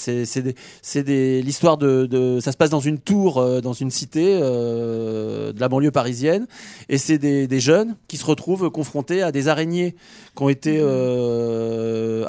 [1.42, 6.46] l'histoire de, Ça se passe dans une tour, dans une cité de la banlieue parisienne.
[6.88, 9.94] Et c'est des, des jeunes qui se retrouvent confrontés à des araignées
[10.34, 12.24] qui ont été euh,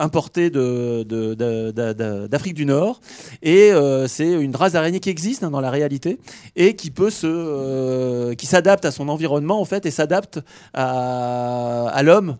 [0.49, 2.99] de- d'Afrique du Nord.
[3.41, 6.19] Et euh, c'est une race d'araignées qui existe hein, dans la réalité
[6.55, 6.75] et
[7.23, 10.39] euh, qui s'adapte à son environnement en fait et s'adapte
[10.73, 12.37] à, l'homme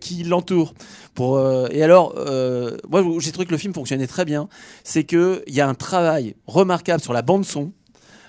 [0.00, 0.74] qui l'entoure.
[1.70, 2.14] Et alors,
[2.88, 4.48] moi j'ai trouvé que le film fonctionnait très bien,
[4.84, 7.72] c'est qu'il y a un travail remarquable sur la bande son.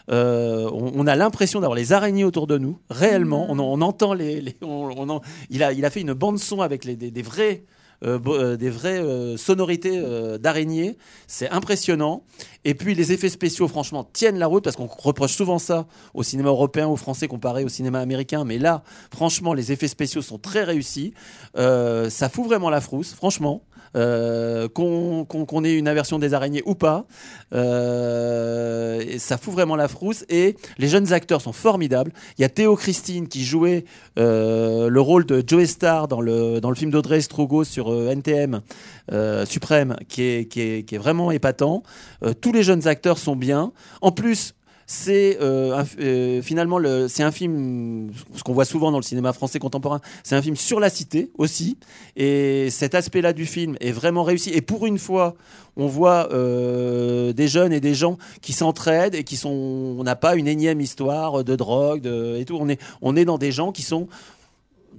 [0.10, 3.48] Euh, on, on a l'impression d'avoir les araignées autour de nous, réellement.
[3.50, 4.42] On, on entend les.
[4.42, 7.22] les- on- en- il, a, il a fait une bande son avec les, des, des
[7.22, 7.64] vrais.
[8.04, 10.00] euh, euh, des vraies euh, sonorités
[10.40, 12.22] d'araignées, c'est impressionnant.
[12.64, 16.22] Et puis les effets spéciaux, franchement, tiennent la route parce qu'on reproche souvent ça au
[16.22, 18.46] cinéma européen ou français comparé au cinéma américain.
[18.46, 21.14] Mais là, franchement, les effets spéciaux sont très réussis.
[21.56, 23.64] Ça fout vraiment la frousse, franchement.
[23.96, 27.06] Euh, qu'on ait une aversion des araignées ou pas,
[27.54, 30.26] euh, ça fout vraiment la frousse.
[30.30, 32.12] Et les jeunes acteurs sont formidables.
[32.38, 33.86] Il y a Théo Christine qui jouait
[34.20, 38.62] euh, le rôle de Joe Star dans le, film d'Audrey Strogo sur NTM
[39.46, 41.82] Suprême, qui est, vraiment épatant.
[42.42, 43.72] Tous les jeunes acteurs sont bien.
[44.02, 44.54] En plus,
[44.90, 49.34] c'est euh, euh, finalement le, c'est un film, ce qu'on voit souvent dans le cinéma
[49.34, 51.78] français contemporain, c'est un film sur la cité aussi.
[52.16, 54.50] Et cet aspect-là du film est vraiment réussi.
[54.52, 55.36] Et pour une fois,
[55.76, 59.50] on voit euh, des jeunes et des gens qui s'entraident et qui sont.
[60.00, 62.58] On n'a pas une énième histoire de drogue de- et tout.
[62.60, 64.08] On est, on est dans des gens qui sont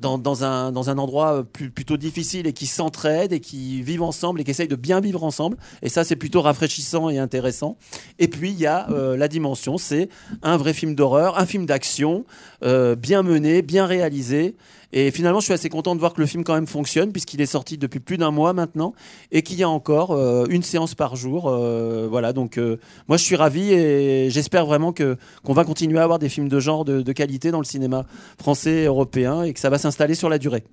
[0.01, 4.41] dans, un, dans un endroit plus- plutôt difficile et qui s'entraident et qui vivent ensemble
[4.41, 5.57] et qui essayent de bien vivre ensemble.
[5.83, 7.77] Et ça, c'est plutôt rafraîchissant et intéressant.
[8.19, 10.09] Et puis, il y a euh, la dimension, c'est
[10.43, 12.25] un vrai film d'horreur, un film d'action,
[12.63, 14.57] euh, bien mené, bien réalisé.
[14.93, 17.41] Et finalement, je suis assez content de voir que le film quand même fonctionne, puisqu'il
[17.43, 18.95] est sorti depuis plus d'un mois maintenant,
[19.33, 21.47] et qu'il y a encore euh, une séance par jour.
[21.49, 25.99] Euh, voilà, donc euh, moi je suis ravi et j'espère vraiment que qu'on va continuer
[25.99, 28.07] à avoir des films de genre de, de qualité dans le cinéma
[28.41, 30.65] français et européen, et que ça va s'installer sur la durée.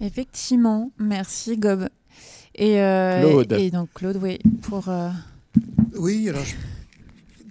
[0.00, 1.88] Effectivement, merci Gob.
[2.56, 3.52] Et, euh, Claude.
[3.52, 4.88] Et donc Claude, oui, pour...
[4.88, 5.08] euh,
[5.98, 6.54] Oui, alors je-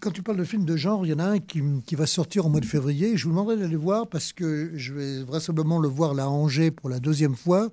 [0.04, 2.06] quand tu parles de films de genre, il y en a un qui, qui va
[2.06, 3.16] sortir au mois de février.
[3.16, 6.72] Je vous demanderai d'aller voir parce que je vais vraisemblablement le voir là à Angers
[6.72, 7.72] pour la deuxième fois.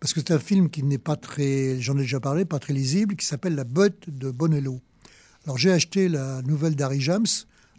[0.00, 2.72] Parce que c'est un film qui n'est pas très, j'en ai déjà parlé, pas très
[2.72, 4.80] lisible, qui s'appelle La Botte de Bonello.
[5.44, 7.26] Alors j'ai acheté la nouvelle d'Harry James.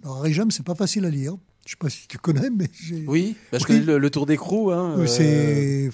[0.03, 1.35] Alors Harry James, c'est pas facile à lire.
[1.65, 3.05] Je sais pas si tu connais, mais j'ai.
[3.07, 3.63] Oui, je Oui.
[3.63, 4.71] connais le, le Tour d'écrou.
[4.71, 5.91] Hein, Oui, euh, C'est.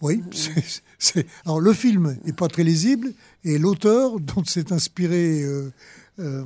[0.00, 3.12] Oui, c'est- c'est- Alors le film est pas très lisible
[3.44, 5.72] et l'auteur dont s'est inspiré euh,
[6.18, 6.44] euh,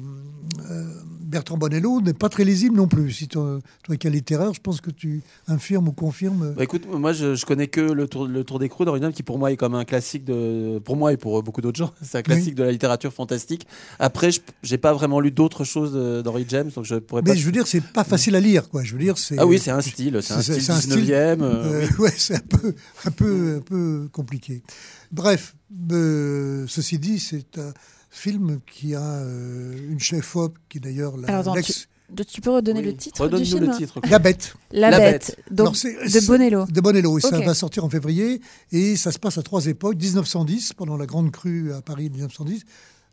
[0.70, 0.84] euh,
[1.20, 3.10] Bertrand Bonello n'est pas très lisible non plus.
[3.12, 6.52] Si toi, toi qui es littéraire, je pense que tu infirmes ou confirmes.
[6.56, 9.38] Bah, écoute, moi je, je connais que le Tour, le tour d'écrou d'Original qui pour
[9.38, 12.22] moi est comme un classique de, pour moi et pour beaucoup d'autres gens, c'est un
[12.22, 13.66] classique de la littérature fantastique.
[13.98, 15.92] Après, je j'ai pas vraiment lu d'autres choses
[16.22, 17.32] d'Henry James, donc je pourrais pas.
[17.32, 18.82] Mais je veux dire, c'est pas facile à lire, quoi.
[18.84, 19.38] Je veux dire, c'est.
[19.38, 21.12] Ah oui, c'est un style, c'est un style c'est un style, 19e.
[21.42, 22.74] euh, Euh, ouais, c'est un peu,
[23.06, 24.62] un peu, un peu compliqué.
[25.10, 25.54] Bref,
[25.92, 27.72] euh, ceci dit, c'est un
[28.12, 32.86] film qui a euh, une chef-op qui d'ailleurs la, Alors, attends, tu peux redonner oui.
[32.86, 34.00] le titre du Redonne-nous film le titre.
[34.08, 34.54] La Bête.
[34.70, 35.54] La, La Bête, Bête.
[35.54, 36.66] donc de Bonello.
[36.66, 38.42] De Bonello, et ça va sortir en février.
[38.70, 42.64] Et ça se passe à trois époques 1910, pendant la Grande Crue à Paris 1910,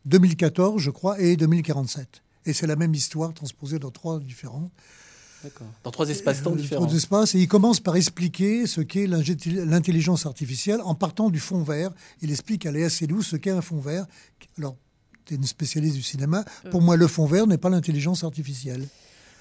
[0.06, 2.22] 2014, je crois, et 2047.
[2.46, 4.70] Et c'est la même histoire transposée dans trois différents
[5.44, 5.68] D'accord.
[5.86, 6.86] Dans trois espaces-temps euh, différents.
[6.86, 7.36] trois espaces.
[7.36, 11.92] Et il commence par expliquer ce qu'est l'intelligence artificielle en partant du fond vert.
[12.22, 14.06] Il explique à Léa Seydoux ce qu'est un fond vert.
[14.58, 14.76] Alors,
[15.30, 16.44] tu es une spécialiste du cinéma.
[16.72, 18.84] Pour moi, le fond vert n'est pas l'intelligence artificielle.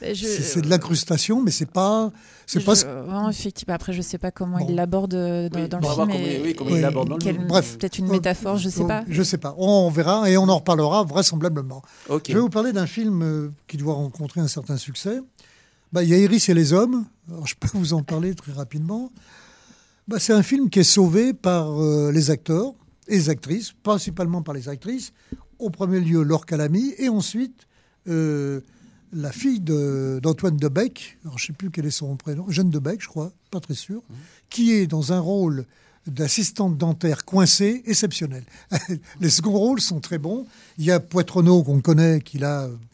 [0.01, 2.12] Je- C'est de l'incrustation, mais c'est pas,
[2.47, 2.76] c'est pas.
[2.76, 3.74] ce- vraiment, effectivement.
[3.74, 4.66] Après, je sais pas comment Bon.
[4.68, 6.18] il l'aborde euh, dans, Oui, dans on va le voir film.
[6.20, 7.47] comment- et- oui, comment il et l'aborde dans le film.
[7.49, 7.76] Bref.
[7.78, 9.03] peut-être une métaphore, je sais pas.
[9.09, 9.57] Je sais pas.
[9.59, 11.82] On verra et on en reparlera vraisemblablement.
[12.09, 15.18] Je vais vous parler d'un film euh, qui doit rencontrer un certain succès.
[15.93, 17.05] Bah, Il y a Iris et les hommes.
[17.28, 19.11] Alors, je peux vous en parler très rapidement.
[20.07, 22.72] Bah, c'est un film qui est sauvé par euh, les acteurs
[23.09, 25.12] et les actrices, principalement par les actrices.
[25.59, 27.66] Au premier lieu, Laure Calamy, et ensuite
[28.09, 28.61] euh,
[29.12, 32.70] la fille de- d'Antoine Debec, alors je ne sais plus quel est son prénom, Jeanne
[32.70, 34.02] Debec, je crois, pas très sûr,
[34.50, 35.64] qui est dans un rôle
[36.06, 38.44] d'assistante dentaire coincée exceptionnel.
[39.20, 40.46] les seconds rôles sont très bons.
[40.78, 42.38] Il y a Poitrenaud qu'on connaît, qui,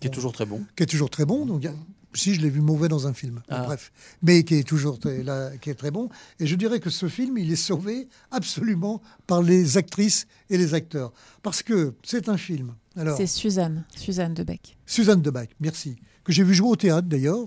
[0.00, 0.62] Qui est toujours très bon.
[0.74, 1.46] qui est toujours très bon.
[1.46, 1.74] Donc, il y a-
[2.14, 3.62] si je l'ai vu mauvais dans un film, Bon, Ah.
[3.64, 3.92] bref,
[4.22, 6.08] mais qui est toujours très, là, qui est très bon.
[6.40, 10.74] Et je dirais que ce film, il est sauvé absolument par les actrices et les
[10.74, 11.12] acteurs,
[11.42, 12.74] parce que c'est un film.
[12.96, 14.76] Alors, C'est Suzanne, Suzanne Debec.
[14.86, 17.46] Suzanne Debec, merci, que j'ai vu jouer au théâtre d'ailleurs,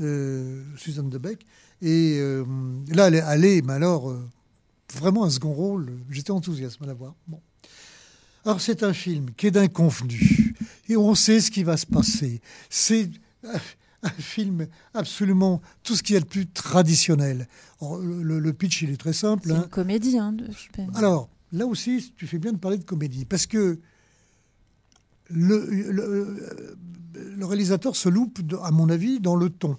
[0.00, 1.44] euh, Suzanne Debec.
[1.82, 2.44] Et euh,
[2.88, 4.26] là, elle est, elle est, mais alors, euh,
[4.94, 5.92] vraiment un second rôle.
[6.10, 7.14] J'étais enthousiaste à la voir.
[7.28, 7.40] Bon.
[8.46, 10.54] Alors, c'est un film qui est d'un convenu.
[10.88, 12.40] Et on sait ce qui va se passer.
[12.70, 13.10] C'est
[14.02, 17.48] un- film absolument tout ce qu'il y a de plus traditionnel.
[17.80, 19.48] Alors, le, pitch, il est très simple.
[19.48, 19.62] C'est hein.
[19.64, 20.18] une comédie.
[20.18, 20.46] Hein, de-.
[20.94, 23.80] Alors, là aussi, tu fais bien de parler de comédie, parce que
[25.28, 26.66] le, le,
[27.14, 29.76] le réalisateur se loupe, à mon avis, dans le ton.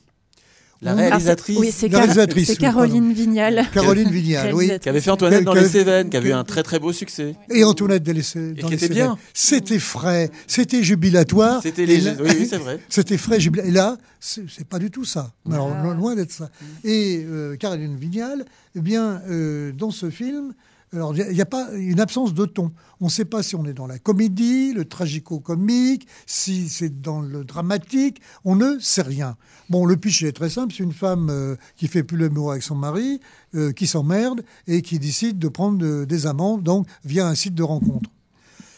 [0.81, 3.65] La réalisatrice oui, c'est la Car- réalisatrice, c'est oui, Caroline Vignal.
[3.73, 4.71] Caroline Vignal, oui.
[4.79, 7.35] Qui avait fait Antoinette dans les Cévennes, qui avait eu un très très beau succès.
[7.49, 8.53] Et Antoinette Delessé.
[8.57, 9.17] Et qui était bien.
[9.33, 11.61] C'était frais, c'était jubilatoire.
[11.63, 12.11] C'était léger.
[12.11, 12.79] là- Oui, oui, c'est vrai.
[12.89, 13.69] C'était frais, jubilatoire.
[13.71, 15.31] Et là, c'est c'est pas du tout ça.
[15.51, 15.83] Alors, Ah.
[15.83, 16.49] lo- loin d'être ça.
[16.83, 20.53] Et euh, Caroline Vignal, eh bien, euh, dans ce film,
[20.93, 22.71] alors il n'y a, pas une absence de ton.
[23.01, 27.19] On ne sait pas si on est dans la comédie, le tragico-comique, si c'est dans
[27.19, 28.21] le dramatique.
[28.45, 29.35] On ne sait rien.
[29.69, 30.73] Bon, le pitch est très simple.
[30.75, 33.19] C'est une femme euh, qui fait plus l'amour avec son mari,
[33.55, 37.53] euh, qui s'emmerde et qui décide de prendre euh, des amants, donc via un site
[37.53, 38.09] de rencontre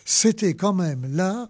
[0.09, 1.49] c'était quand même là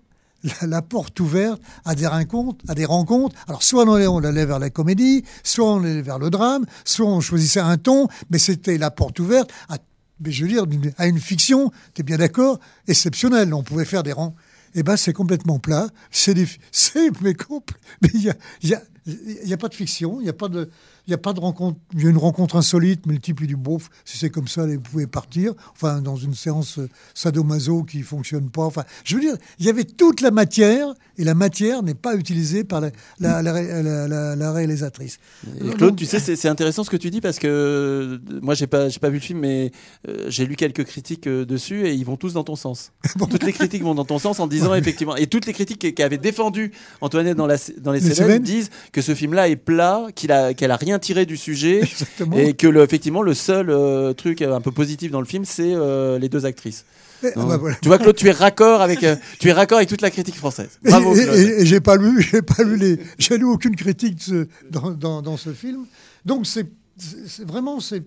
[0.62, 3.36] la, porte ouverte à des rencontres, à des rencontres.
[3.48, 7.08] Alors soit on on allait vers la comédie, soit on allait vers le drame, soit
[7.08, 9.78] on choisissait un ton, mais c'était la porte ouverte à,
[10.20, 10.66] mais je veux dire,
[10.98, 11.72] à une fiction.
[11.94, 13.54] T'es bien d'accord Exceptionnelle.
[13.54, 14.36] On pouvait faire des rangs.
[14.76, 15.88] Eh ben, c'est complètement plat.
[16.12, 19.58] C'est des, c'est mais compl- mais il y a, il y a, il y a
[19.58, 20.20] pas de fiction.
[20.22, 20.70] Il y a pas de,
[21.10, 21.80] il y a pas de rencontre.
[21.96, 23.56] Il y a une rencontre insolite, mais le type il dit.
[24.06, 25.54] Si c'est comme ça, vous pouvez partir.
[25.74, 28.64] Enfin, dans une séance euh, sadomaso qui fonctionne pas.
[28.64, 32.16] Enfin, je veux dire, il y avait toute la matière et la matière n'est pas
[32.16, 35.18] utilisée par la, la, la, ré- la- la- la réalisatrice.
[35.60, 38.54] Et Donc- Claude, tu sais, c'est intéressant ce que tu dis parce que euh, moi,
[38.54, 39.72] j'ai pas, j'ai pas vu le film, mais
[40.08, 42.92] euh, j'ai lu quelques critiques euh, dessus et ils vont tous dans ton sens.
[43.30, 46.18] Toutes les critiques vont dans ton sens en disant effectivement, et toutes les critiques avaient
[46.18, 50.54] défendu Antoinette dans, la, dans les Les disent que ce film-là est plat, qu'il a,
[50.54, 52.38] qu'elle a rien tiré du sujet Exactement.
[52.38, 55.74] et que le, effectivement le seul euh, truc un peu positif dans le film, c'est
[55.74, 56.86] euh, les deux actrices.
[57.24, 57.76] Et- ah bah voilà.
[57.82, 60.36] Tu vois, Claude, tu es raccord avec, euh, tu es raccord avec toute la critique
[60.36, 60.80] française.
[60.84, 61.16] Bravo.
[61.16, 61.36] Et- Claude.
[61.38, 64.92] Et, et j'ai pas lu, j'ai pas lu les, j'ai lu aucune critique ce- dans,
[64.92, 65.86] dans, dans ce film.
[66.26, 66.68] Donc c'est,
[67.46, 68.04] vraiment c'est.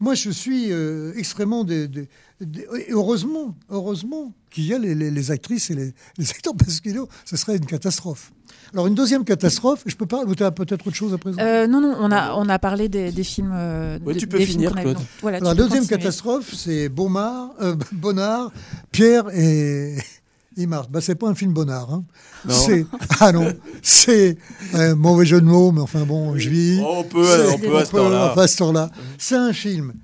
[0.00, 2.08] Moi, je suis euh, extrêmement des, des-
[2.40, 6.54] des- et heureusement, heureusement qu'il y a les, les- les actrices et les, les acteurs
[6.56, 6.90] parce que
[7.24, 8.32] ce serait une catastrophe.
[8.72, 10.24] Alors une deuxième catastrophe, je peux pas.
[10.26, 11.42] Vous avez peut-être autre chose à présenter?
[11.42, 13.52] Euh, non, non, on a, on a parlé des, des films.
[13.54, 14.98] euh, des- tu peux des films finir, a Claude.
[15.22, 16.00] Voilà, Alors, peux deuxième continuer.
[16.00, 18.52] catastrophe, c'est Beaumard, euh, Bonnard,
[18.92, 19.96] Pierre et
[20.58, 20.88] Imard.
[20.88, 21.92] Bah, c'est pas un film Bonnard.
[21.92, 22.04] Hein.
[22.46, 22.54] Non.
[22.54, 22.84] C'est
[23.20, 24.36] ah non, c'est
[24.74, 26.80] un mauvais jeu de mots, mais enfin bon, je vis.
[26.82, 28.30] Oh, on peut, on peut à ce temps-là.
[28.32, 28.90] enfin, à ce temps-là.
[29.18, 29.94] C'est un film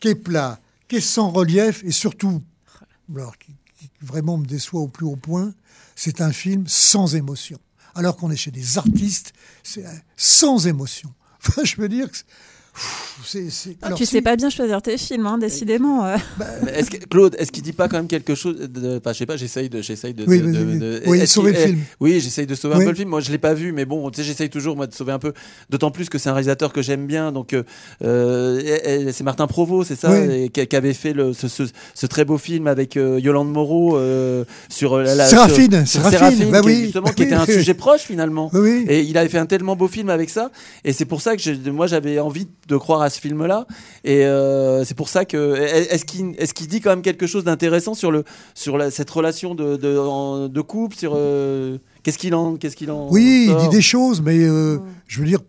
[0.00, 2.40] qui est plat, qui est sans relief et surtout,
[3.14, 3.55] alors, qui, qui
[4.06, 5.52] vraiment me déçoit au plus haut point,
[5.94, 7.58] c'est un film sans émotion.
[7.94, 9.32] Alors qu'on est chez des artistes,
[9.62, 11.12] c'est euh, sans émotion.
[11.64, 12.16] Je veux dire que
[12.78, 16.04] Ah, alors, tu si- sais pas bien choisir tes films, hein, décidément.
[16.06, 16.16] euh.
[16.74, 19.26] Est-ce que, Claude, est-ce qu'il dit pas quand même quelque chose de, enfin, je sais
[19.26, 20.78] pas, j'essaye de, j'essaye de, Oui, de- oui, de- oui.
[20.78, 21.78] de- Oui, est-ce sauver le film.
[22.00, 23.08] Oui, j'essaye de sauver un peu le film.
[23.08, 25.18] Moi, je l'ai pas vu, mais bon, tu sais, j'essaye toujours moi de sauver un
[25.18, 25.32] peu.
[25.70, 27.32] D'autant plus que c'est un réalisateur que j'aime bien.
[27.32, 27.62] Donc, euh,
[28.04, 31.62] euh, c'est Martin Provost, c'est ça, et qui, avait fait le, ce, ce-
[31.94, 36.10] ce très beau film avec euh, Yolande Moreau euh, sur la, la- Séraphine, sur- sur
[36.10, 36.82] Séraphine, bah qui, est oui.
[36.84, 38.50] justement, qui Oui, était un sujet proche finalement.
[38.88, 40.50] Et il avait fait un tellement beau film avec ça.
[40.84, 43.66] Et c'est pour ça que moi, j'avais envie de croire à ce film-là.
[44.04, 45.54] Et euh, c'est pour ça que.
[45.56, 49.10] Est-ce qu'il est qu'il dit quand même quelque chose d'intéressant sur, le, sur la- cette
[49.10, 53.68] relation de, de, couple sur, euh, Qu'est-ce qu'il en, qu'est-ce qu'il en Oui, il dit
[53.68, 55.40] des choses, mais euh, je veux dire,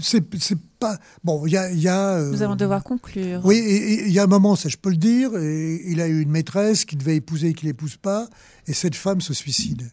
[0.00, 0.98] c'est c'est pas.
[1.24, 1.70] Bon, il y a.
[1.70, 3.40] il y a, euh, Nous allons devoir conclure.
[3.44, 3.62] Oui,
[4.06, 6.30] il y a un moment, ça je peux le dire, et il a eu une
[6.30, 8.28] maîtresse qui devait épouser et qui l'épouse pas,
[8.66, 9.90] et cette femme se suicide.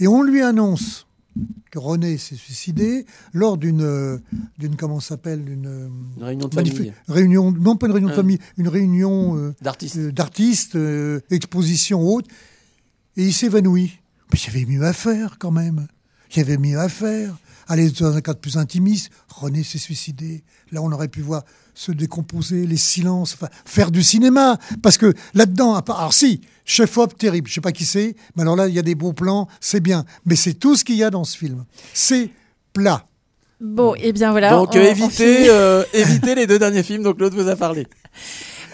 [0.00, 1.03] Et on lui annonce,
[1.70, 4.18] que René s'est suicidé lors d'une, euh,
[4.58, 6.92] d'une comment s'appelle, une euh, Une réunion de magnifique famille.
[7.08, 8.16] réunion, non pas une réunion de Euh.
[8.16, 9.96] famille, une réunion euh, D'artistes.
[9.96, 12.26] euh, d'artistes, euh, exposition haute,
[13.16, 13.98] et il s'évanouit.
[14.32, 15.86] Mais il y avait mieux à faire quand même.
[16.32, 17.36] Il y avait mieux à faire.
[17.66, 20.44] Aller dans un cadre plus intimiste, René s'est suicidé.
[20.70, 24.58] Là, on aurait pu voir se décomposer, les silences, enfin, faire du cinéma.
[24.82, 28.42] Parce que là-dedans, à part- alors si, chef-op terrible, je sais pas qui c'est, mais
[28.42, 30.04] alors là, il y a des beaux plans, c'est bien.
[30.24, 31.64] Mais c'est tout ce qu'il y a dans ce film.
[31.92, 32.30] C'est
[32.72, 33.04] plat.
[33.60, 34.50] Bon, et bien voilà.
[34.50, 35.84] Donc on- euh, on évitez, euh,
[36.34, 37.86] les deux derniers films dont Claude vous a parlé.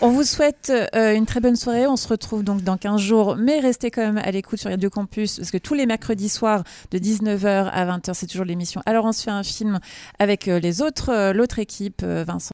[0.02, 1.86] On vous souhaite euh, une très bonne soirée.
[1.86, 4.88] On se retrouve donc dans 15 jours, mais restez quand même à l'écoute sur Radio
[4.88, 8.80] Campus parce que tous les mercredis soirs de 19h à 20h, c'est toujours l'émission.
[8.86, 9.78] Alors on se fait un film
[10.18, 12.48] avec euh, les autres, euh, l'autre équipe, euh, Vincent.